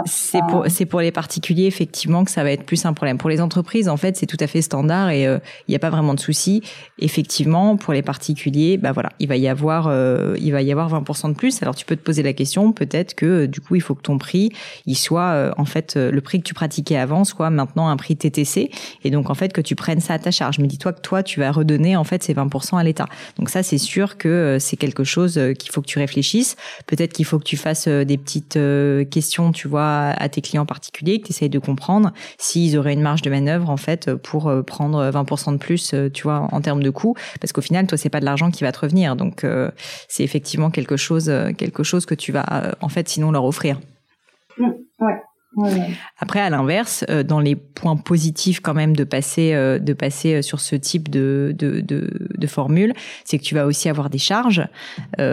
C'est 0.06 0.42
pour, 0.50 0.66
c'est 0.70 0.86
pour 0.86 1.02
les 1.02 1.12
particuliers, 1.12 1.66
effectivement, 1.66 2.24
que 2.24 2.32
ça 2.32 2.44
va 2.44 2.52
être 2.52 2.64
plus 2.64 2.86
un 2.86 2.94
problème. 2.94 3.18
Pour 3.18 3.30
les 3.30 3.42
entreprises, 3.42 3.90
en 3.90 3.98
fait, 3.98 4.16
c'est 4.16 4.26
tout 4.26 4.38
à 4.40 4.48
fait 4.48 4.62
standard 4.62 5.10
et 5.10 5.28
euh, 5.28 5.40
il 5.68 5.72
n'y 5.72 5.76
a 5.76 5.80
pas 5.80 5.90
vraiment 5.90 6.14
de 6.14 6.20
souci. 6.20 6.62
Effectivement, 7.00 7.76
pour 7.76 7.94
les 7.94 8.02
particuliers, 8.02 8.78
bah 8.78 8.92
voilà, 8.92 9.10
il 9.20 9.28
va 9.28 9.36
y 9.36 9.48
avoir, 9.48 9.88
euh, 9.88 10.36
il 10.40 10.52
va 10.52 10.62
y 10.62 10.72
avoir 10.72 10.90
20% 10.90 11.30
de 11.30 11.36
plus. 11.36 11.62
Alors, 11.62 11.76
tu 11.76 11.86
peux 11.86 11.96
te 11.96 12.04
poser 12.04 12.24
la 12.24 12.34
question, 12.34 12.72
peut-être 12.72 13.16
que, 13.16 13.46
du 13.46 13.60
coup, 13.60 13.76
il 13.76 13.82
faut 13.82 13.96
que 13.96 14.04
ton 14.04 14.18
prix, 14.18 14.52
il 14.86 14.96
soit, 14.96 15.32
euh, 15.32 15.52
en 15.58 15.66
fait, 15.66 15.96
le 15.96 16.22
prix 16.22 16.40
que 16.40 16.48
tu 16.48 16.54
pratiquais 16.54 16.98
avant 16.98 17.24
soit 17.24 17.50
maintenant 17.50 17.90
un 17.90 17.98
prix 17.98 18.16
TTC. 18.16 18.70
Et 19.04 19.12
donc, 19.12 19.30
en 19.30 19.34
fait, 19.34 19.52
que 19.52 19.62
tu 19.62 19.76
prennes 19.76 20.00
ça 20.00 20.14
à 20.14 20.20
ta 20.20 20.32
charge. 20.32 20.60
Mais 20.60 20.68
dis-toi 20.68 20.94
que 20.94 21.02
toi, 21.02 21.24
tu 21.24 21.40
vas 21.40 21.52
redonner, 21.52 21.96
en 21.98 22.04
fait, 22.04 22.24
ces 22.24 22.34
20% 22.34 22.78
à 22.78 22.84
l'État. 22.84 23.08
Donc 23.38 23.50
ça, 23.50 23.64
c'est 23.64 23.78
sûr 23.78 24.18
que 24.18 24.28
c'est 24.60 24.78
quelque 24.78 25.04
chose 25.04 25.40
qu'il 25.58 25.72
faut 25.72 25.82
que 25.82 25.88
tu 25.88 26.00
réfléchisses. 26.00 26.56
Peut-être 26.88 27.14
qu'il 27.14 27.26
faut 27.26 27.40
que 27.40 27.44
tu 27.44 27.58
fasses 27.58 27.88
des 27.88 28.18
petites 28.18 28.60
questions, 29.10 29.52
tu 29.52 29.68
vois, 29.68 30.10
à 30.10 30.30
tes 30.30 30.42
clients 30.42 30.66
particuliers, 30.66 31.20
que 31.20 31.28
tu 31.28 31.32
essayes 31.32 31.50
de 31.50 31.60
comprendre 31.60 32.12
s'ils 32.38 32.78
auraient 32.78 32.94
une 32.94 33.02
marge 33.02 33.22
de 33.22 33.30
manœuvre 33.30 33.70
en 33.70 33.78
fait 33.78 34.14
pour 34.16 34.48
euh, 34.48 34.62
prendre 34.62 35.10
20% 35.10 35.54
de 35.54 35.58
plus, 35.58 35.94
euh, 35.94 36.10
tu 36.10 36.24
vois, 36.24 36.48
en 36.52 36.62
termes 36.62 36.84
de 36.84 36.90
coûts, 36.90 37.16
parce 37.40 37.52
qu'au 37.54 37.62
final, 37.62 37.88
toi, 37.88 37.98
c'est 37.98 38.10
pas 38.10 38.20
de 38.20 38.26
l'argent 38.26 38.52
qui 38.52 38.64
va 38.64 38.72
te 38.72 38.80
revenir, 38.80 39.16
donc 39.16 39.44
euh, 39.44 39.72
c'est 40.08 40.24
effectivement 40.24 40.72
quelque 40.72 40.98
chose, 40.98 41.32
quelque 41.58 41.84
chose 41.84 42.06
que 42.06 42.16
tu 42.16 42.32
vas 42.32 42.76
en 42.82 42.90
fait 42.90 43.08
sinon 43.10 43.32
leur 43.32 43.46
offrir. 43.46 43.80
Mmh, 44.58 44.70
ouais. 45.00 45.22
Après, 46.20 46.40
à 46.40 46.50
l'inverse, 46.50 47.06
euh, 47.10 47.24
dans 47.24 47.40
les 47.40 47.56
points 47.56 47.96
positifs 47.96 48.60
quand 48.60 48.74
même 48.74 48.96
de 48.96 49.04
passer, 49.04 49.54
euh, 49.54 49.78
de 49.78 49.94
passer 49.94 50.36
euh, 50.36 50.42
sur 50.42 50.60
ce 50.60 50.76
type 50.76 51.10
de, 51.10 51.54
de, 51.58 51.82
de, 51.82 52.48
formule, 52.48 52.94
c'est 53.24 53.38
que 53.38 53.44
tu 53.44 53.56
vas 53.56 53.66
aussi 53.66 53.90
avoir 53.90 54.10
des 54.10 54.18
charges, 54.18 54.68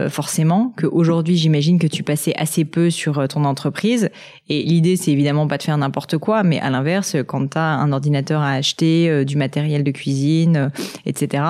forcément, 0.08 0.72
que 0.76 0.86
aujourd'hui 0.86 1.36
j'imagine 1.36 1.78
que 1.78 1.86
tu 1.86 2.02
passais 2.02 2.32
assez 2.36 2.64
peu 2.64 2.88
sur 2.88 3.26
ton 3.28 3.44
entreprise. 3.44 4.10
Et 4.48 4.62
l'idée, 4.62 4.96
c'est 4.96 5.10
évidemment 5.10 5.46
pas 5.48 5.58
de 5.58 5.62
faire 5.64 5.76
n'importe 5.76 6.16
quoi, 6.18 6.44
mais 6.44 6.60
à 6.60 6.70
l'inverse, 6.70 7.16
quand 7.26 7.50
tu 7.50 7.58
as 7.58 7.74
un 7.74 7.92
ordinateur 7.92 8.40
à 8.40 8.52
acheter, 8.52 9.24
du 9.24 9.36
matériel 9.36 9.82
de 9.84 9.90
cuisine, 9.90 10.70
etc., 11.04 11.42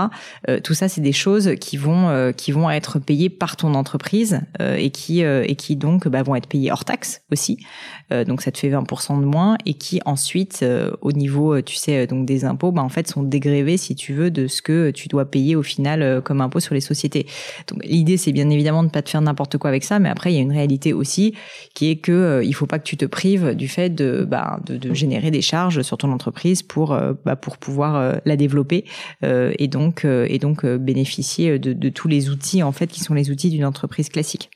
tout 0.65 0.75
ça, 0.75 0.89
c'est 0.89 1.03
des 1.03 1.13
choses 1.13 1.53
qui 1.61 1.77
vont, 1.77 2.33
qui 2.37 2.53
vont 2.53 2.71
être 2.71 2.99
payées 2.99 3.31
par 3.31 3.57
ton 3.57 3.75
entreprise 3.75 4.41
et 4.59 4.91
qui, 4.91 5.21
et 5.21 5.55
qui 5.57 5.77
donc 5.77 6.09
bah, 6.09 6.23
vont 6.23 6.35
être 6.35 6.49
payées 6.49 6.73
hors 6.73 6.85
taxe 6.85 7.23
aussi. 7.31 7.65
donc 8.11 8.41
ça 8.41 8.51
te 8.51 8.60
fait 8.61 8.69
20% 8.69 9.21
de 9.21 9.25
moins 9.25 9.57
et 9.67 9.75
qui 9.75 10.01
ensuite, 10.05 10.61
euh, 10.63 10.91
au 11.01 11.13
niveau, 11.13 11.55
euh, 11.55 11.63
tu 11.63 11.77
sais, 11.77 12.03
euh, 12.03 12.07
donc 12.07 12.27
des 12.27 12.45
impôts, 12.45 12.73
bah, 12.73 12.83
en 12.83 12.89
fait, 12.89 13.09
sont 13.09 13.23
dégrévés, 13.23 13.77
si 13.77 13.95
tu 13.95 14.13
veux, 14.13 14.31
de 14.31 14.47
ce 14.47 14.63
que 14.63 14.91
tu 14.91 15.09
dois 15.09 15.25
payer 15.25 15.57
au 15.57 15.63
final 15.63 16.21
comme 16.23 16.41
impôt 16.41 16.61
sur 16.61 16.75
les 16.75 16.81
sociétés. 16.81 17.27
Donc 17.69 17.85
l'idée, 17.85 18.17
c'est 18.17 18.33
bien 18.33 18.49
évidemment 18.51 18.85
de 18.85 18.91
pas 18.91 19.03
te 19.03 19.11
faire 19.11 19.23
n'importe 19.23 19.59
quoi 19.59 19.69
avec 19.69 19.85
ça, 19.85 19.99
mais 19.99 20.09
après, 20.09 20.33
il 20.33 20.37
y 20.37 20.39
a 20.39 20.43
une 20.43 20.53
réalité 20.53 20.93
aussi 20.93 21.35
qui 21.75 21.91
est 21.91 21.97
que 21.97 22.43
il 22.45 22.53
faut 22.55 22.67
pas 22.67 22.79
que 22.79 22.85
tu 22.85 22.97
te 22.97 23.05
prives 23.05 23.55
du 23.55 23.69
fait 23.69 23.91
de, 23.91 24.27
bah, 24.29 24.61
de, 24.67 24.77
de, 24.77 24.95
générer 24.95 25.31
des 25.31 25.43
charges 25.43 25.83
sur 25.83 25.97
ton 25.99 26.13
entreprise 26.13 26.63
pour, 26.63 26.99
bah, 27.25 27.37
pour 27.37 27.59
pouvoir 27.59 28.21
la 28.25 28.37
développer 28.37 28.85
et 29.23 29.69
donc, 29.69 30.05
et 30.05 30.39
donc 30.39 30.67
bénéficier 30.67 31.59
de, 31.59 31.73
de 31.73 31.89
tous 31.89 32.09
les 32.09 32.29
outils 32.31 32.63
en 32.63 32.73
fait 32.73 32.89
qui 32.89 33.01
sont 33.01 33.15
les 33.15 33.31
outils 33.31 33.51
d'une 33.51 33.65
entreprise 33.65 34.09
classique. 34.09 34.51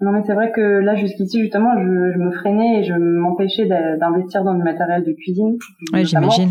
Non, 0.00 0.12
mais 0.12 0.22
c'est 0.24 0.34
vrai 0.34 0.52
que 0.52 0.60
là, 0.60 0.94
jusqu'ici, 0.94 1.40
justement, 1.40 1.72
je, 1.76 2.12
je, 2.12 2.18
me 2.18 2.30
freinais 2.32 2.80
et 2.80 2.84
je 2.84 2.94
m'empêchais 2.94 3.66
d'investir 3.66 4.44
dans 4.44 4.54
du 4.54 4.62
matériel 4.62 5.04
de 5.04 5.12
cuisine. 5.12 5.56
Oui, 5.92 6.04
j'imagine. 6.04 6.50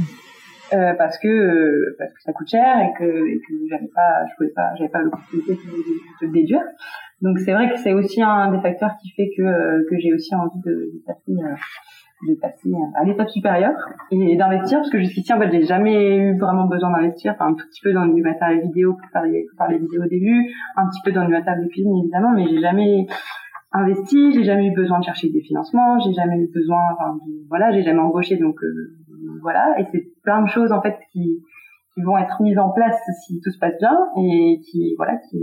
Euh, 0.73 0.93
parce 0.97 1.17
que 1.17 1.27
euh, 1.27 1.95
parce 1.99 2.13
que 2.13 2.21
ça 2.21 2.31
coûte 2.31 2.47
cher 2.47 2.79
et 2.79 2.97
que, 2.97 3.03
et 3.03 3.39
que 3.39 3.53
j'avais 3.69 3.89
pas, 3.93 4.25
je 4.29 4.35
pouvais 4.37 4.53
pas, 4.55 4.73
j'avais 4.77 4.89
pas 4.89 5.01
l'opportunité 5.01 5.55
de, 5.55 6.27
de, 6.27 6.31
déduire. 6.31 6.63
Donc 7.21 7.39
c'est 7.39 7.51
vrai 7.51 7.69
que 7.69 7.77
c'est 7.77 7.91
aussi 7.91 8.21
un 8.21 8.49
des 8.53 8.61
facteurs 8.61 8.91
qui 9.01 9.09
fait 9.11 9.31
que 9.35 9.41
euh, 9.41 9.85
que 9.89 9.99
j'ai 9.99 10.13
aussi 10.13 10.33
envie 10.33 10.61
de, 10.63 10.71
de 10.71 11.03
passer 11.05 11.31
euh, 11.31 11.55
de 12.27 12.35
passer 12.35 12.71
à 12.95 13.03
l'étape 13.03 13.29
supérieure 13.29 13.75
et 14.11 14.35
d'investir 14.35 14.79
parce 14.79 14.89
que 14.89 14.99
jusqu'ici 14.99 15.33
en 15.33 15.39
fait 15.39 15.51
j'ai 15.51 15.63
jamais 15.63 16.17
eu 16.17 16.37
vraiment 16.37 16.65
besoin 16.65 16.91
d'investir. 16.91 17.33
Enfin 17.33 17.51
un 17.51 17.53
tout 17.53 17.65
petit 17.67 17.81
peu 17.81 17.93
dans 17.93 18.05
du 18.05 18.21
matériel 18.21 18.61
vidéo 18.61 18.93
pour 18.93 19.09
faire 19.11 19.23
les, 19.23 19.45
pour 19.45 19.57
faire 19.57 19.69
les 19.69 19.79
vidéos 19.79 20.03
au 20.03 20.07
début 20.07 20.53
un 20.75 20.87
petit 20.87 21.01
peu 21.03 21.11
dans 21.11 21.25
du 21.25 21.31
matériel 21.31 21.63
de 21.63 21.69
cuisine 21.69 21.97
évidemment 21.97 22.31
mais 22.35 22.47
j'ai 22.47 22.59
jamais 22.59 23.07
investi 23.71 24.33
j'ai 24.33 24.43
jamais 24.43 24.67
eu 24.67 24.75
besoin 24.75 24.99
de 24.99 25.05
chercher 25.05 25.29
des 25.29 25.41
financements 25.41 25.99
j'ai 25.99 26.13
jamais 26.13 26.37
eu 26.37 26.49
besoin 26.53 26.81
enfin, 26.93 27.17
voilà 27.49 27.71
j'ai 27.71 27.83
jamais 27.83 27.99
embauché 28.01 28.37
donc 28.37 28.61
euh, 28.63 28.97
voilà. 29.41 29.79
Et 29.79 29.85
c'est 29.91 30.05
plein 30.23 30.41
de 30.41 30.47
choses 30.47 30.71
en 30.71 30.81
fait 30.81 30.97
qui 31.11 31.43
qui 31.93 32.01
vont 32.03 32.17
être 32.17 32.41
mises 32.41 32.57
en 32.57 32.69
place 32.69 32.97
si 33.25 33.41
tout 33.41 33.51
se 33.51 33.59
passe 33.59 33.77
bien 33.79 33.97
et 34.17 34.61
qui 34.69 34.95
voilà 34.97 35.17
qui 35.29 35.37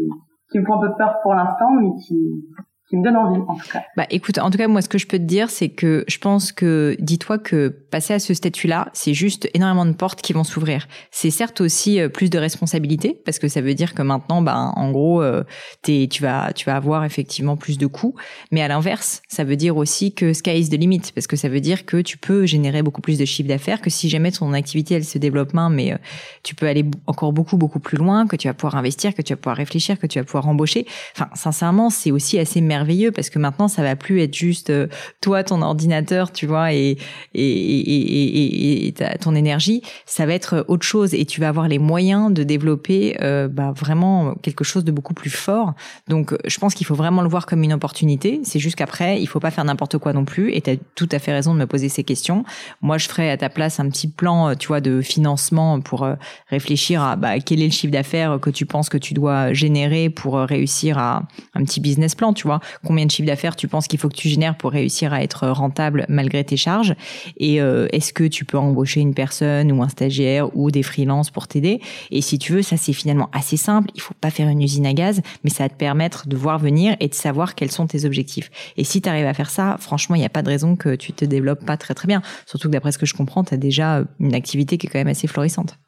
qui 0.51 0.59
me 0.59 0.65
font 0.65 0.75
un 0.75 0.89
peu 0.89 0.97
peur 0.97 1.19
pour 1.23 1.35
l'instant 1.35 1.71
mais 1.73 1.91
qui 2.03 2.45
qui 2.89 2.97
me 2.97 3.05
donne 3.05 3.17
envie, 3.17 3.41
en 3.47 3.55
tout 3.55 3.69
cas. 3.71 3.83
Bah, 3.97 4.07
écoute, 4.11 4.39
en 4.39 4.51
tout 4.51 4.57
cas, 4.57 4.67
moi, 4.67 4.81
ce 4.81 4.89
que 4.89 4.99
je 4.99 5.07
peux 5.07 5.19
te 5.19 5.25
dire, 5.25 5.51
c'est 5.51 5.69
que 5.69 6.05
je 6.09 6.19
pense 6.19 6.53
que, 6.53 6.97
dis-toi 7.01 7.39
que 7.39 7.69
passer 7.69 8.15
à 8.15 8.19
ce 8.19 8.33
statut-là, 8.33 8.89
c'est 8.95 9.13
juste 9.13 9.49
énormément 9.53 9.85
de 9.85 9.93
portes 9.93 10.23
qui 10.23 10.33
vont 10.33 10.45
s'ouvrir. 10.45 10.89
C'est 11.11 11.31
certes 11.31 11.61
aussi 11.61 12.01
euh, 12.01 12.09
plus 12.09 12.31
de 12.31 12.39
responsabilités, 12.39 13.21
parce 13.25 13.39
que 13.39 13.49
ça 13.49 13.61
veut 13.61 13.75
dire 13.75 13.95
que 13.95 14.01
maintenant, 14.01 14.41
bah, 14.41 14.73
en 14.75 14.91
gros, 14.91 15.23
euh, 15.23 15.45
es, 15.87 16.09
tu 16.09 16.23
vas, 16.23 16.53
tu 16.55 16.65
vas 16.65 16.77
avoir 16.77 17.05
effectivement 17.05 17.57
plus 17.57 17.77
de 17.77 17.87
coûts. 17.87 18.15
Mais 18.53 18.63
à 18.63 18.69
l'inverse, 18.69 19.21
ça 19.29 19.45
veut 19.45 19.57
dire 19.57 19.77
aussi 19.77 20.15
que 20.15 20.33
sky 20.33 20.59
is 20.59 20.71
the 20.71 20.81
limit, 20.81 21.13
parce 21.15 21.27
que 21.27 21.37
ça 21.37 21.51
veut 21.51 21.61
dire 21.61 21.85
que 21.85 21.99
tu 21.99 22.17
peux 22.17 22.47
générer 22.47 22.83
beaucoup 22.83 23.03
plus 23.03 23.19
de 23.19 23.25
chiffre 23.27 23.49
d'affaires, 23.49 23.83
que 23.83 23.91
si 23.91 24.09
jamais 24.09 24.33
ton 24.33 24.55
activité, 24.55 24.95
elle 24.95 25.05
se 25.05 25.19
développe, 25.19 25.53
mais 25.71 25.93
euh, 25.93 25.97
tu 26.43 26.55
peux 26.55 26.67
aller 26.67 26.85
encore 27.07 27.33
beaucoup, 27.33 27.59
beaucoup 27.59 27.81
plus 27.81 27.99
loin, 27.99 28.27
que 28.27 28.37
tu 28.37 28.49
vas 28.49 28.55
pouvoir 28.55 28.77
investir, 28.77 29.15
que 29.15 29.23
tu 29.23 29.35
vas 29.35 29.37
pouvoir 29.37 29.57
réfléchir, 29.57 29.99
que 29.99 30.07
tu 30.07 30.19
vas 30.19 30.25
pouvoir 30.25 30.49
embaucher. 30.49 30.87
Enfin, 31.15 31.29
sincèrement, 31.35 31.91
c'est 31.91 32.11
aussi 32.11 32.39
assez 32.39 32.61
merveilleux 32.61 32.78
merveilleux 32.79 33.11
parce 33.11 33.31
que 33.31 33.39
maintenant 33.39 33.69
ça 33.69 33.83
va 33.83 33.97
plus 33.97 34.23
être 34.23 34.35
juste 34.35 34.71
euh, 34.71 34.87
toi 35.21 35.43
ton 35.43 35.63
ordinateur 35.63 36.33
tu 36.33 36.47
vois 36.47 36.73
et 36.73 36.97
et, 37.35 38.87
et, 38.89 38.95
ton 39.21 39.35
énergie. 39.35 39.83
Ça 40.07 40.27
va 40.27 40.35
être 40.35 40.65
autre 40.69 40.85
chose 40.85 41.15
et 41.15 41.25
tu 41.25 41.41
vas 41.41 41.49
avoir 41.49 41.69
les 41.69 41.79
moyens 41.79 42.33
de 42.33 42.43
développer 42.43 43.17
euh, 43.23 43.49
bah, 43.49 43.73
vraiment 43.77 44.35
quelque 44.43 44.65
chose 44.65 44.85
de 44.85 44.93
beaucoup 44.93 45.15
plus 45.15 45.31
fort. 45.31 45.75
Donc 46.09 46.35
je 46.47 46.59
pense 46.59 46.75
qu'il 46.75 46.87
faut 46.87 46.95
vraiment 46.95 47.23
le 47.23 47.29
voir 47.29 47.47
comme 47.47 47.63
une 47.63 47.73
opportunité. 47.73 48.41
C'est 48.45 48.59
juste 48.59 48.77
qu'après 48.77 49.21
il 49.21 49.27
faut 49.27 49.41
pas 49.41 49.51
faire 49.51 49.65
n'importe 49.65 49.99
quoi 49.99 50.13
non 50.13 50.25
plus 50.25 50.53
et 50.53 50.61
tu 50.61 50.71
as 50.71 50.77
tout 50.95 51.09
à 51.13 51.19
fait 51.19 51.33
raison 51.33 51.55
de 51.55 51.59
me 51.59 51.67
poser 51.67 51.89
ces 51.89 52.05
questions. 52.05 52.45
Moi 52.81 52.99
je 52.99 53.09
ferai 53.09 53.31
à 53.31 53.37
ta 53.37 53.49
place 53.49 53.81
un 53.81 53.89
petit 53.89 54.09
plan 54.09 54.55
tu 54.55 54.69
vois 54.69 54.81
de 54.81 55.01
financement 55.01 55.81
pour 55.81 56.05
euh, 56.05 56.15
réfléchir 56.49 57.03
à 57.03 57.17
bah, 57.17 57.41
quel 57.41 57.61
est 57.63 57.67
le 57.67 57.73
chiffre 57.73 57.93
d'affaires 57.93 58.39
que 58.41 58.51
tu 58.51 58.67
penses 58.67 58.89
que 58.89 58.99
tu 58.99 59.15
dois 59.15 59.53
générer 59.53 60.11
pour 60.11 60.37
réussir 60.37 60.99
à 60.99 61.23
un 61.55 61.65
petit 61.65 61.81
business 61.81 62.15
plan 62.15 62.33
tu 62.33 62.47
vois 62.47 62.61
combien 62.85 63.07
de 63.07 63.11
chiffre 63.11 63.27
d'affaires 63.27 63.57
tu 63.57 63.69
penses 63.69 63.89
qu'il 63.89 63.99
faut 63.99 64.09
que 64.09 64.17
tu 64.17 64.29
génères 64.29 64.57
pour 64.57 64.73
réussir 64.73 65.13
à 65.13 65.23
être 65.23 65.49
rentable 65.49 66.05
malgré 66.09 66.45
tes 66.45 66.57
charges 66.57 66.95
et 67.37 67.57
est-ce 67.57 68.13
que 68.13 68.25
tu 68.25 68.45
peux 68.45 68.59
embaucher 68.59 69.01
une 69.01 69.15
personne 69.15 69.73
ou 69.73 69.83
un 69.83 69.89
stagiaire 69.89 70.55
ou 70.57 70.71
des 70.71 70.83
freelances 70.83 71.31
pour 71.31 71.49
t'aider? 71.49 71.81
Et 72.11 72.21
si 72.21 72.39
tu 72.39 72.53
veux 72.53 72.63
ça 72.63 72.77
c'est 72.77 72.93
finalement 72.93 73.29
assez 73.33 73.57
simple. 73.57 73.91
Il 73.95 74.01
faut 74.01 74.15
pas 74.21 74.31
faire 74.31 74.49
une 74.49 74.63
usine 74.63 74.87
à 74.87 74.93
gaz 74.93 75.21
mais 75.45 75.51
ça 75.51 75.65
va 75.65 75.69
te 75.69 75.77
permettre 75.77 76.29
de 76.29 76.37
voir 76.37 76.59
venir 76.59 76.97
et 77.01 77.09
de 77.09 77.15
savoir 77.15 77.55
quels 77.55 77.71
sont 77.71 77.87
tes 77.87 78.05
objectifs. 78.05 78.51
Et 78.77 78.85
si 78.85 79.01
tu 79.01 79.09
arrives 79.09 79.27
à 79.27 79.35
faire 79.35 79.51
ça 79.51 79.77
franchement 79.79 80.17
il 80.17 80.21
n'y 80.21 80.27
a 80.27 80.31
pas 80.31 80.43
de 80.43 80.49
raison 80.49 80.77
que 80.77 80.95
tu 80.95 81.13
te 81.13 81.25
développes 81.25 81.65
pas 81.65 81.77
très 81.77 81.95
très 81.95 82.07
bien. 82.07 82.23
Surtout 82.47 82.69
que 82.69 82.73
d'après 82.73 82.93
ce 82.93 82.99
que 82.99 83.07
je 83.07 83.15
comprends 83.15 83.45
tu 83.45 83.55
as 83.55 83.59
déjà 83.59 84.03
une 84.21 84.35
activité 84.35 84.79
qui 84.79 84.87
est 84.87 84.91
quand 84.91 84.99
même 84.99 85.09
assez 85.09 85.27
florissante. 85.27 85.79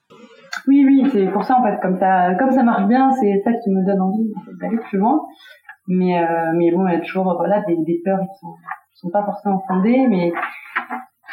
Oui, 0.67 0.85
oui, 0.85 1.09
c'est 1.13 1.27
pour 1.33 1.45
ça 1.45 1.57
en 1.59 1.63
fait, 1.63 1.79
comme 1.81 1.99
ça, 1.99 2.35
comme 2.35 2.51
ça 2.51 2.63
marche 2.63 2.87
bien, 2.89 3.11
c'est 3.21 3.41
ça 3.45 3.53
qui 3.53 3.71
me 3.71 3.87
donne 3.87 4.01
envie 4.01 4.33
d'aller 4.61 4.79
plus 4.89 4.99
loin. 4.99 5.21
Mais, 5.91 6.23
euh, 6.23 6.53
mais 6.55 6.71
bon, 6.71 6.87
il 6.87 6.95
y 6.95 6.97
a 6.97 7.01
toujours 7.01 7.35
voilà 7.37 7.63
des, 7.67 7.77
des 7.77 8.01
peurs 8.05 8.21
qui 8.21 8.39
sont, 8.39 8.55
qui 8.95 9.01
sont 9.01 9.11
pas 9.11 9.25
forcément 9.25 9.63
fondées, 9.67 10.07
mais 10.09 10.33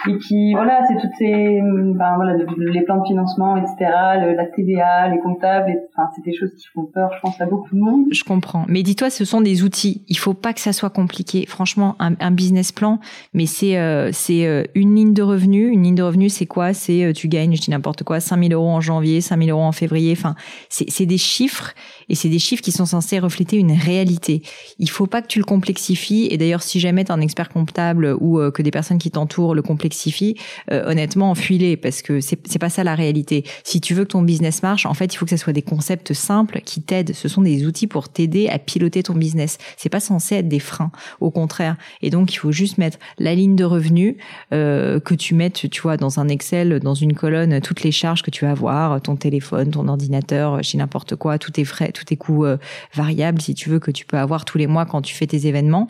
et 0.08 0.18
qui 0.20 0.54
voilà 0.54 0.82
c'est 0.88 0.98
toutes 1.00 1.16
ces 1.18 1.62
ben 1.62 2.16
voilà 2.16 2.36
les 2.58 2.82
plans 2.82 3.02
de 3.02 3.08
financement 3.08 3.58
etc 3.58 3.76
la 3.82 4.46
TVA 4.46 5.10
les 5.10 5.20
comptables 5.20 5.72
enfin 5.96 6.10
c'est 6.16 6.24
des 6.24 6.36
choses 6.36 6.54
qui 6.56 6.68
font 6.68 6.86
peur 6.86 7.12
je 7.16 7.20
pense 7.22 7.40
à 7.42 7.46
beaucoup 7.46 7.76
de 7.76 7.80
monde. 7.80 8.06
Je 8.12 8.24
comprends. 8.24 8.66
Mais 8.68 8.84
dis-toi 8.84 9.10
ce 9.10 9.26
sont 9.26 9.42
des 9.42 9.64
outils. 9.64 10.04
Il 10.08 10.18
faut 10.18 10.34
pas 10.34 10.54
que 10.54 10.60
ça 10.60 10.74
soit 10.74 10.90
compliqué. 10.90 11.46
Franchement 11.48 11.96
un, 12.00 12.32
business 12.32 12.72
plan 12.72 13.00
mais 13.34 13.46
c'est 13.46 13.78
euh, 13.78 14.10
c'est 14.12 14.46
euh, 14.46 14.64
une 14.76 14.96
ligne 14.96 15.14
de 15.14 15.22
revenus 15.22 15.74
une 15.74 15.84
ligne 15.84 15.96
de 15.96 16.04
revenus 16.04 16.34
c'est 16.34 16.46
quoi? 16.46 16.74
C'est 16.74 17.04
euh, 17.04 17.14
tu 17.14 17.28
gagnes 17.28 17.56
je 17.56 17.62
dis 17.62 17.72
n'importe 17.72 18.04
quoi 18.04 18.20
5000 18.20 18.54
euros 18.54 18.70
en 18.70 18.82
janvier 18.82 19.22
5000 19.22 19.50
euros 19.50 19.64
en 19.64 19.72
février. 19.72 20.12
Enfin 20.12 20.36
c'est 20.70 20.90
c'est 20.90 21.06
des 21.06 21.18
chiffres 21.18 21.74
et 22.10 22.16
c'est 22.16 22.30
des 22.30 22.40
chiffres 22.40 22.62
qui 22.62 22.72
sont 22.72 22.86
censés 22.86 23.20
refléter 23.20 23.58
une 23.58 23.72
réalité. 23.72 24.42
Il 24.80 24.90
faut 24.90 25.08
pas 25.08 25.22
que 25.22 25.28
tu 25.28 25.40
le 25.40 25.46
complexifies. 25.46 26.28
Et 26.32 26.38
d'ailleurs 26.38 26.64
si 26.64 26.80
jamais 26.80 27.04
tu 27.04 27.12
un 27.12 27.22
expert 27.22 27.50
comptable 27.50 28.16
ou 28.20 28.40
que 28.52 28.62
des 28.62 28.72
personnes 28.72 28.98
qui 28.98 29.12
t'entourent 29.12 29.56
le 29.56 29.62
complexifient 29.62 29.97
euh, 30.72 30.90
honnêtement, 30.90 31.32
enfuis-les 31.32 31.78
parce 31.78 32.02
que 32.02 32.20
c'est 32.22 32.60
pas 32.60 32.70
ça 32.70 32.84
la 32.84 32.96
réalité. 32.96 33.44
Si 33.64 33.82
tu 33.82 33.94
veux 33.94 34.04
que 34.04 34.12
ton 34.12 34.22
business 34.22 34.64
marche, 34.64 34.86
en 34.86 34.94
fait, 34.94 35.14
il 35.14 35.18
faut 35.18 35.26
que 35.26 35.32
ce 35.32 35.38
soit 35.38 35.54
des 35.54 35.62
concepts 35.62 36.14
simples 36.14 36.62
qui 36.66 36.82
t'aident. 36.82 37.14
Ce 37.14 37.28
sont 37.28 37.42
des 37.42 37.66
outils 37.66 37.88
pour 37.88 38.10
t'aider 38.10 38.48
à 38.50 38.60
piloter 38.60 39.04
ton 39.04 39.14
business. 39.14 39.58
C'est 39.78 39.90
pas 39.90 40.00
censé 40.00 40.36
être 40.36 40.48
des 40.48 40.60
freins, 40.60 40.92
au 41.20 41.32
contraire. 41.32 41.76
Et 42.02 42.10
donc, 42.10 42.34
il 42.34 42.38
faut 42.38 42.52
juste 42.52 42.78
mettre 42.78 42.98
la 43.18 43.36
ligne 43.36 43.56
de 43.56 43.64
revenus 43.64 44.16
euh, 44.54 45.00
que 45.00 45.16
tu 45.16 45.34
mettes, 45.34 45.70
tu 45.70 45.82
vois, 45.82 45.98
dans 45.98 46.20
un 46.20 46.28
Excel, 46.28 46.80
dans 46.80 46.96
une 46.96 47.14
colonne, 47.14 47.62
toutes 47.62 47.84
les 47.84 47.92
charges 47.92 48.22
que 48.22 48.32
tu 48.32 48.46
vas 48.46 48.52
avoir, 48.52 49.02
ton 49.02 49.16
téléphone, 49.16 49.72
ton 49.72 49.88
ordinateur, 49.88 50.64
chez 50.64 50.78
n'importe 50.78 51.16
quoi, 51.16 51.38
tous 51.38 51.52
tes 51.52 51.66
frais, 51.66 51.92
tous 51.92 52.06
tes 52.06 52.18
coûts 52.18 52.46
euh, 52.46 52.58
variables, 52.94 53.42
si 53.42 53.54
tu 53.54 53.70
veux, 53.70 53.80
que 53.80 53.92
tu 53.92 54.06
peux 54.06 54.18
avoir 54.18 54.46
tous 54.46 54.58
les 54.58 54.68
mois 54.68 54.86
quand 54.86 55.02
tu 55.02 55.16
fais 55.16 55.28
tes 55.28 55.48
événements 55.48 55.88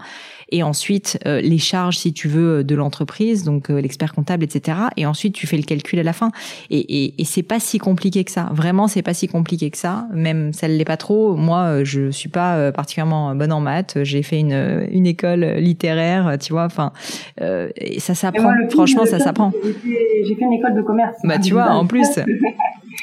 et 0.49 0.63
ensuite 0.63 1.19
les 1.25 1.57
charges 1.57 1.97
si 1.97 2.13
tu 2.13 2.29
veux 2.29 2.63
de 2.63 2.75
l'entreprise, 2.75 3.43
donc 3.43 3.69
euh, 3.69 3.81
l'expert 3.97 4.13
comptable, 4.13 4.43
etc. 4.43 4.77
Et 4.97 5.05
ensuite 5.05 5.33
tu 5.33 5.47
fais 5.47 5.57
le 5.57 5.63
calcul 5.63 5.99
à 5.99 6.03
la 6.03 6.13
fin. 6.13 6.31
Et, 6.69 6.79
et, 6.79 7.13
et 7.17 7.25
c'est 7.25 7.43
pas 7.43 7.59
si 7.59 7.77
compliqué 7.77 8.23
que 8.23 8.31
ça. 8.31 8.49
Vraiment, 8.53 8.87
c'est 8.87 9.01
pas 9.01 9.13
si 9.13 9.27
compliqué 9.27 9.69
que 9.69 9.77
ça. 9.77 10.07
Même 10.13 10.53
ça 10.53 10.67
l'est 10.67 10.85
pas 10.85 10.97
trop. 10.97 11.35
Moi, 11.35 11.59
euh, 11.59 11.85
je 11.85 12.11
suis 12.11 12.29
pas 12.29 12.71
particulièrement 12.71 13.35
bonne 13.35 13.51
en 13.51 13.59
maths. 13.59 13.97
J'ai 14.03 14.23
fait 14.23 14.39
une, 14.39 14.87
une 14.91 15.07
école 15.07 15.45
littéraire, 15.57 16.37
tu 16.39 16.53
vois. 16.53 16.65
Enfin, 16.65 16.91
euh, 17.41 17.69
ça 17.97 18.15
s'apprend. 18.15 18.53
Franchement, 18.69 19.05
ça 19.05 19.19
s'apprend. 19.19 19.51
J'ai 19.63 20.35
fait 20.35 20.45
une 20.45 20.53
école 20.53 20.75
de 20.75 20.81
commerce. 20.81 21.17
Bah 21.23 21.39
tu 21.39 21.53
vois, 21.53 21.69
en 21.71 21.85
plus. 21.87 22.07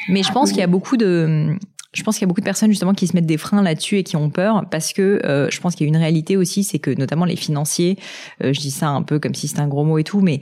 Mais 0.09 0.23
je 0.23 0.31
pense 0.31 0.49
qu'il 0.49 0.59
y 0.59 0.63
a 0.63 0.67
beaucoup 0.67 0.97
de 0.97 1.57
je 1.93 2.03
pense 2.03 2.17
qu'il 2.17 2.23
y 2.23 2.25
a 2.25 2.27
beaucoup 2.27 2.41
de 2.41 2.45
personnes 2.45 2.69
justement 2.69 2.93
qui 2.93 3.07
se 3.07 3.15
mettent 3.15 3.25
des 3.25 3.37
freins 3.37 3.63
là-dessus 3.63 3.99
et 3.99 4.03
qui 4.03 4.17
ont 4.17 4.29
peur 4.29 4.65
parce 4.69 4.91
que 4.91 5.21
euh, 5.23 5.49
je 5.49 5.59
pense 5.61 5.75
qu'il 5.75 5.87
y 5.87 5.89
a 5.89 5.91
une 5.91 5.97
réalité 5.97 6.35
aussi, 6.35 6.63
c'est 6.63 6.79
que 6.79 6.91
notamment 6.91 7.25
les 7.25 7.37
financiers, 7.37 7.97
euh, 8.43 8.51
je 8.51 8.59
dis 8.59 8.71
ça 8.71 8.89
un 8.89 9.01
peu 9.01 9.17
comme 9.17 9.33
si 9.33 9.47
c'était 9.47 9.61
un 9.61 9.67
gros 9.67 9.85
mot 9.85 9.97
et 9.97 10.03
tout, 10.03 10.19
mais 10.19 10.41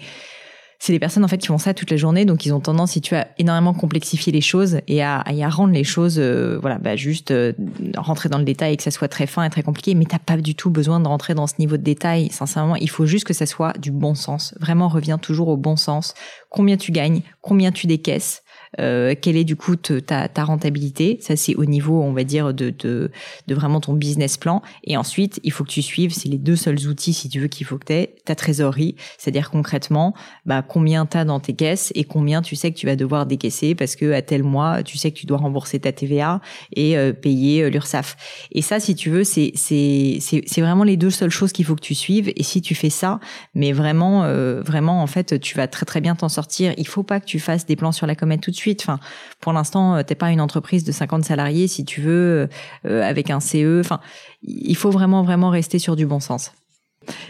c'est 0.83 0.91
les 0.91 0.99
personnes 0.99 1.23
en 1.23 1.29
fait 1.29 1.37
qui 1.37 1.47
font 1.47 1.57
ça 1.57 1.73
toute 1.73 1.91
la 1.91 1.95
journée, 1.95 2.25
donc 2.25 2.45
ils 2.45 2.53
ont 2.53 2.59
tendance, 2.59 2.91
si 2.91 2.99
tu 2.99 3.15
as 3.15 3.29
énormément 3.37 3.73
complexifié 3.73 4.33
les 4.33 4.41
choses 4.41 4.79
et 4.89 5.01
à, 5.01 5.23
à, 5.25 5.49
rendre 5.49 5.71
les 5.71 5.85
choses, 5.85 6.19
euh, 6.19 6.57
voilà, 6.59 6.77
bah 6.77 6.97
juste 6.97 7.33
rentrer 7.95 8.27
dans 8.27 8.37
le 8.37 8.43
détail 8.43 8.73
et 8.73 8.75
que 8.75 8.83
ça 8.83 8.91
soit 8.91 9.07
très 9.07 9.25
fin 9.25 9.45
et 9.45 9.49
très 9.49 9.63
compliqué, 9.63 9.95
mais 9.95 10.03
t'as 10.03 10.19
pas 10.19 10.35
du 10.35 10.55
tout 10.55 10.69
besoin 10.69 10.99
de 10.99 11.07
rentrer 11.07 11.35
dans 11.35 11.47
ce 11.47 11.53
niveau 11.57 11.77
de 11.77 11.83
détail. 11.83 12.29
Sincèrement, 12.31 12.75
il 12.75 12.89
faut 12.89 13.05
juste 13.05 13.23
que 13.23 13.33
ça 13.33 13.45
soit 13.45 13.71
du 13.79 13.91
bon 13.91 14.13
sens. 14.13 14.53
Vraiment, 14.59 14.89
reviens 14.89 15.17
toujours 15.17 15.47
au 15.47 15.55
bon 15.55 15.77
sens. 15.77 16.15
Combien 16.49 16.75
tu 16.75 16.91
gagnes, 16.91 17.21
combien 17.39 17.71
tu 17.71 17.87
décaisses, 17.87 18.42
euh, 18.79 19.15
quelle 19.19 19.37
est 19.37 19.43
du 19.43 19.55
coup 19.55 19.75
ta, 19.75 20.27
ta 20.27 20.43
rentabilité? 20.43 21.17
Ça, 21.21 21.35
c'est 21.35 21.55
au 21.55 21.65
niveau, 21.65 22.01
on 22.01 22.13
va 22.13 22.23
dire, 22.23 22.53
de, 22.53 22.69
de, 22.69 23.11
de, 23.47 23.55
vraiment 23.55 23.79
ton 23.79 23.93
business 23.93 24.37
plan. 24.37 24.61
Et 24.83 24.97
ensuite, 24.97 25.39
il 25.43 25.51
faut 25.51 25.63
que 25.63 25.69
tu 25.69 25.81
suives, 25.81 26.13
c'est 26.13 26.29
les 26.29 26.37
deux 26.37 26.55
seuls 26.55 26.87
outils, 26.87 27.13
si 27.13 27.29
tu 27.29 27.39
veux, 27.39 27.47
qu'il 27.47 27.65
faut 27.65 27.77
que 27.77 27.85
tu 27.85 27.93
aies, 27.93 28.15
ta 28.25 28.35
trésorerie, 28.35 28.95
c'est-à-dire 29.17 29.51
concrètement, 29.51 30.13
bah, 30.45 30.61
combien 30.61 31.05
tu 31.05 31.17
as 31.17 31.25
dans 31.25 31.39
tes 31.39 31.53
caisses 31.53 31.91
et 31.95 32.03
combien 32.03 32.41
tu 32.41 32.55
sais 32.55 32.71
que 32.71 32.77
tu 32.77 32.85
vas 32.85 32.95
devoir 32.95 33.25
décaisser 33.25 33.75
parce 33.75 33.95
que 33.95 34.11
à 34.11 34.21
tel 34.21 34.43
mois, 34.43 34.83
tu 34.83 34.97
sais 34.97 35.11
que 35.11 35.17
tu 35.17 35.25
dois 35.25 35.37
rembourser 35.37 35.79
ta 35.79 35.91
TVA 35.91 36.41
et 36.75 36.97
euh, 36.97 37.13
payer 37.13 37.63
euh, 37.63 37.69
l'URSSAF. 37.69 38.47
Et 38.51 38.61
ça, 38.61 38.79
si 38.79 38.95
tu 38.95 39.09
veux, 39.09 39.23
c'est 39.23 39.53
c'est 39.55 40.61
vraiment 40.61 40.83
les 40.83 40.97
deux 40.97 41.09
seules 41.09 41.29
choses 41.29 41.51
qu'il 41.51 41.65
faut 41.65 41.75
que 41.75 41.81
tu 41.81 41.95
suives. 41.95 42.31
Et 42.35 42.43
si 42.43 42.61
tu 42.61 42.75
fais 42.75 42.89
ça, 42.89 43.19
mais 43.53 43.71
vraiment, 43.71 44.23
euh, 44.23 44.61
vraiment, 44.61 45.01
en 45.01 45.07
fait, 45.07 45.39
tu 45.39 45.55
vas 45.55 45.67
très 45.67 45.85
très 45.85 46.01
bien 46.01 46.15
t'en 46.15 46.29
sortir. 46.29 46.73
Il 46.77 46.87
faut 46.87 47.03
pas 47.03 47.19
que 47.19 47.25
tu 47.25 47.39
fasses 47.39 47.65
des 47.65 47.75
plans 47.75 47.91
sur 47.91 48.07
la 48.07 48.15
comète 48.15 48.41
tout 48.41 48.51
de 48.51 48.55
suite 48.55 48.62
Enfin, 48.71 48.99
pour 49.39 49.53
l'instant, 49.53 49.95
euh, 49.95 50.03
t'es 50.03 50.15
pas 50.15 50.31
une 50.31 50.41
entreprise 50.41 50.83
de 50.83 50.91
50 50.91 51.23
salariés, 51.23 51.67
si 51.67 51.85
tu 51.85 52.01
veux, 52.01 52.49
euh, 52.85 53.03
avec 53.03 53.29
un 53.29 53.39
CE. 53.39 53.79
Enfin, 53.79 53.99
il 54.41 54.75
faut 54.75 54.91
vraiment, 54.91 55.23
vraiment 55.23 55.49
rester 55.49 55.79
sur 55.79 55.95
du 55.95 56.05
bon 56.05 56.19
sens. 56.19 56.51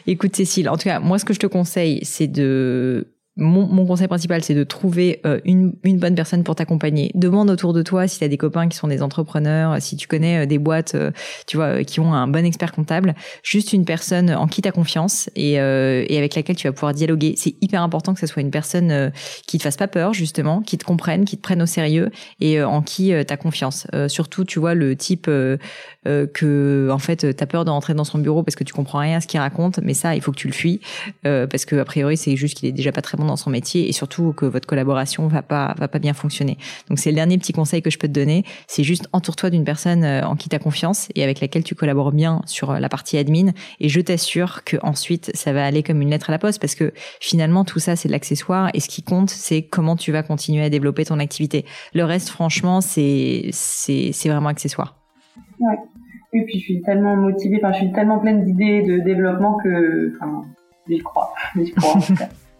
Écoute, 0.07 0.35
Cécile, 0.35 0.69
en 0.69 0.77
tout 0.77 0.83
cas, 0.83 0.99
moi, 0.99 1.19
ce 1.19 1.25
que 1.25 1.33
je 1.33 1.39
te 1.39 1.47
conseille, 1.47 1.99
c'est 2.03 2.27
de 2.27 3.07
mon, 3.35 3.65
mon, 3.65 3.85
conseil 3.87 4.07
principal, 4.07 4.43
c'est 4.43 4.53
de 4.53 4.63
trouver 4.63 5.19
euh, 5.25 5.39
une, 5.43 5.73
une, 5.83 5.97
bonne 5.97 6.13
personne 6.13 6.43
pour 6.43 6.53
t'accompagner. 6.53 7.09
Demande 7.15 7.49
autour 7.49 7.73
de 7.73 7.81
toi 7.81 8.07
si 8.07 8.19
tu 8.19 8.23
as 8.23 8.27
des 8.27 8.37
copains 8.37 8.69
qui 8.69 8.77
sont 8.77 8.87
des 8.87 9.01
entrepreneurs, 9.01 9.81
si 9.81 9.95
tu 9.95 10.07
connais 10.07 10.43
euh, 10.43 10.45
des 10.45 10.59
boîtes, 10.59 10.93
euh, 10.93 11.09
tu 11.47 11.57
vois, 11.57 11.83
qui 11.83 11.99
ont 11.99 12.13
un 12.13 12.27
bon 12.27 12.45
expert 12.45 12.71
comptable. 12.71 13.15
Juste 13.41 13.73
une 13.73 13.85
personne 13.85 14.29
en 14.29 14.45
qui 14.45 14.61
tu 14.61 14.69
as 14.69 14.71
confiance 14.71 15.31
et, 15.35 15.53
et, 15.53 16.17
avec 16.17 16.35
laquelle 16.35 16.55
tu 16.55 16.67
vas 16.67 16.73
pouvoir 16.73 16.93
dialoguer. 16.93 17.33
C'est 17.35 17.55
hyper 17.61 17.81
important 17.81 18.13
que 18.13 18.19
ce 18.19 18.27
soit 18.27 18.41
une 18.41 18.51
personne 18.51 19.11
qui 19.47 19.57
te 19.57 19.63
fasse 19.63 19.77
pas 19.77 19.87
peur, 19.87 20.13
justement, 20.13 20.61
qui 20.61 20.77
te 20.77 20.85
comprenne, 20.85 21.25
qui 21.25 21.37
te 21.37 21.41
prenne 21.41 21.61
au 21.61 21.65
sérieux 21.65 22.11
et 22.39 22.61
en 22.61 22.81
qui 22.81 23.07
tu 23.09 23.33
as 23.33 23.37
confiance. 23.37 23.87
surtout, 24.07 24.45
tu 24.45 24.59
vois, 24.59 24.75
le 24.75 24.95
type 24.95 25.29
que, 26.05 26.89
en 26.91 26.99
fait, 26.99 27.35
tu 27.35 27.43
as 27.43 27.47
peur 27.47 27.65
de 27.65 27.69
rentrer 27.69 27.93
dans 27.93 28.03
son 28.03 28.19
bureau 28.19 28.43
parce 28.43 28.55
que 28.55 28.63
tu 28.63 28.73
comprends 28.73 28.99
rien 28.99 29.17
à 29.17 29.21
ce 29.21 29.27
qu'il 29.27 29.39
raconte, 29.39 29.79
mais 29.81 29.93
ça, 29.93 30.15
il 30.15 30.21
faut 30.21 30.31
que 30.31 30.37
tu 30.37 30.47
le 30.47 30.53
fuis 30.53 30.79
parce 31.23 31.65
que 31.65 31.75
a 31.75 31.85
priori, 31.85 32.17
c'est 32.17 32.35
juste 32.35 32.57
qu'il 32.57 32.69
est 32.69 32.73
déjà 32.73 32.91
pas 32.91 33.01
très 33.01 33.17
bon 33.17 33.25
dans 33.25 33.37
son 33.37 33.49
métier 33.49 33.87
et 33.87 33.91
surtout 33.91 34.33
que 34.33 34.45
votre 34.45 34.67
collaboration 34.67 35.27
va 35.27 35.41
pas 35.41 35.75
va 35.77 35.87
pas 35.87 35.99
bien 35.99 36.13
fonctionner. 36.13 36.57
Donc 36.89 36.99
c'est 36.99 37.09
le 37.09 37.15
dernier 37.15 37.37
petit 37.37 37.53
conseil 37.53 37.81
que 37.81 37.89
je 37.89 37.97
peux 37.97 38.07
te 38.07 38.13
donner, 38.13 38.43
c'est 38.67 38.83
juste 38.83 39.07
entoure-toi 39.13 39.49
d'une 39.49 39.63
personne 39.63 40.03
euh, 40.03 40.25
en 40.25 40.35
qui 40.35 40.49
tu 40.49 40.55
as 40.55 40.59
confiance 40.59 41.09
et 41.15 41.23
avec 41.23 41.39
laquelle 41.39 41.63
tu 41.63 41.75
collabores 41.75 42.11
bien 42.11 42.41
sur 42.45 42.71
euh, 42.71 42.79
la 42.79 42.89
partie 42.89 43.17
admin 43.17 43.51
et 43.79 43.89
je 43.89 44.01
t'assure 44.01 44.63
que 44.63 44.77
ensuite 44.81 45.31
ça 45.35 45.53
va 45.53 45.65
aller 45.65 45.83
comme 45.83 46.01
une 46.01 46.09
lettre 46.09 46.29
à 46.29 46.33
la 46.33 46.39
poste 46.39 46.59
parce 46.59 46.75
que 46.75 46.93
finalement 47.19 47.63
tout 47.63 47.79
ça 47.79 47.95
c'est 47.95 48.07
de 48.07 48.13
l'accessoire 48.13 48.69
et 48.73 48.79
ce 48.79 48.89
qui 48.89 49.03
compte 49.03 49.29
c'est 49.29 49.63
comment 49.63 49.95
tu 49.95 50.11
vas 50.11 50.23
continuer 50.23 50.63
à 50.63 50.69
développer 50.69 51.05
ton 51.05 51.19
activité. 51.19 51.65
Le 51.93 52.03
reste 52.03 52.29
franchement 52.29 52.81
c'est 52.81 53.49
c'est 53.51 54.11
c'est 54.13 54.29
vraiment 54.29 54.49
accessoire. 54.49 54.97
Ouais. 55.59 55.77
Et 56.33 56.41
puis 56.45 56.59
je 56.59 56.63
suis 56.63 56.81
tellement 56.81 57.15
motivée, 57.15 57.59
enfin 57.63 57.73
je 57.73 57.79
suis 57.79 57.91
tellement 57.91 58.19
pleine 58.19 58.43
d'idées 58.43 58.81
de 58.81 58.99
développement 58.99 59.57
que 59.63 60.13
enfin 60.15 60.43
j'y 60.89 60.99
crois, 60.99 61.33
j'y 61.55 61.71
crois. 61.71 61.99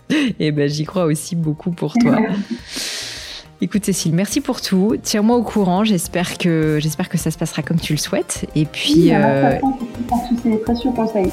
Et 0.10 0.36
eh 0.40 0.52
ben 0.52 0.70
j'y 0.70 0.86
crois 0.86 1.06
aussi 1.06 1.36
beaucoup 1.36 1.72
pour 1.72 1.94
toi. 1.94 2.18
Écoute 3.62 3.86
Cécile, 3.86 4.14
merci 4.14 4.42
pour 4.42 4.62
tout. 4.62 4.98
Tiens-moi 5.02 5.38
au 5.38 5.44
courant. 5.44 5.86
J'espère 5.86 6.38
que 6.38 6.80
j'espère 6.82 7.08
que 7.08 7.18
ça 7.18 7.32
se 7.32 7.38
passera 7.38 7.62
comme 7.62 7.80
tu 7.80 7.94
le 7.94 7.98
souhaites. 7.98 8.46
Et 8.56 8.66
puis. 8.66 8.94
Oui, 8.96 9.12
euh... 9.14 9.58
tous 10.10 10.38
ces 10.44 10.58
précieux 10.58 10.92
conseils. 10.92 11.32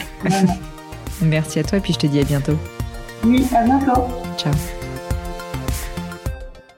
merci 1.22 1.59
à 1.59 1.64
toi 1.64 1.79
et 1.79 1.81
puis 1.81 1.92
je 1.92 1.98
te 1.98 2.07
dis 2.07 2.20
à 2.20 2.24
bientôt. 2.24 2.57
Oui, 3.24 3.44
à 3.55 3.64
bientôt. 3.64 4.03
Ciao. 4.38 4.53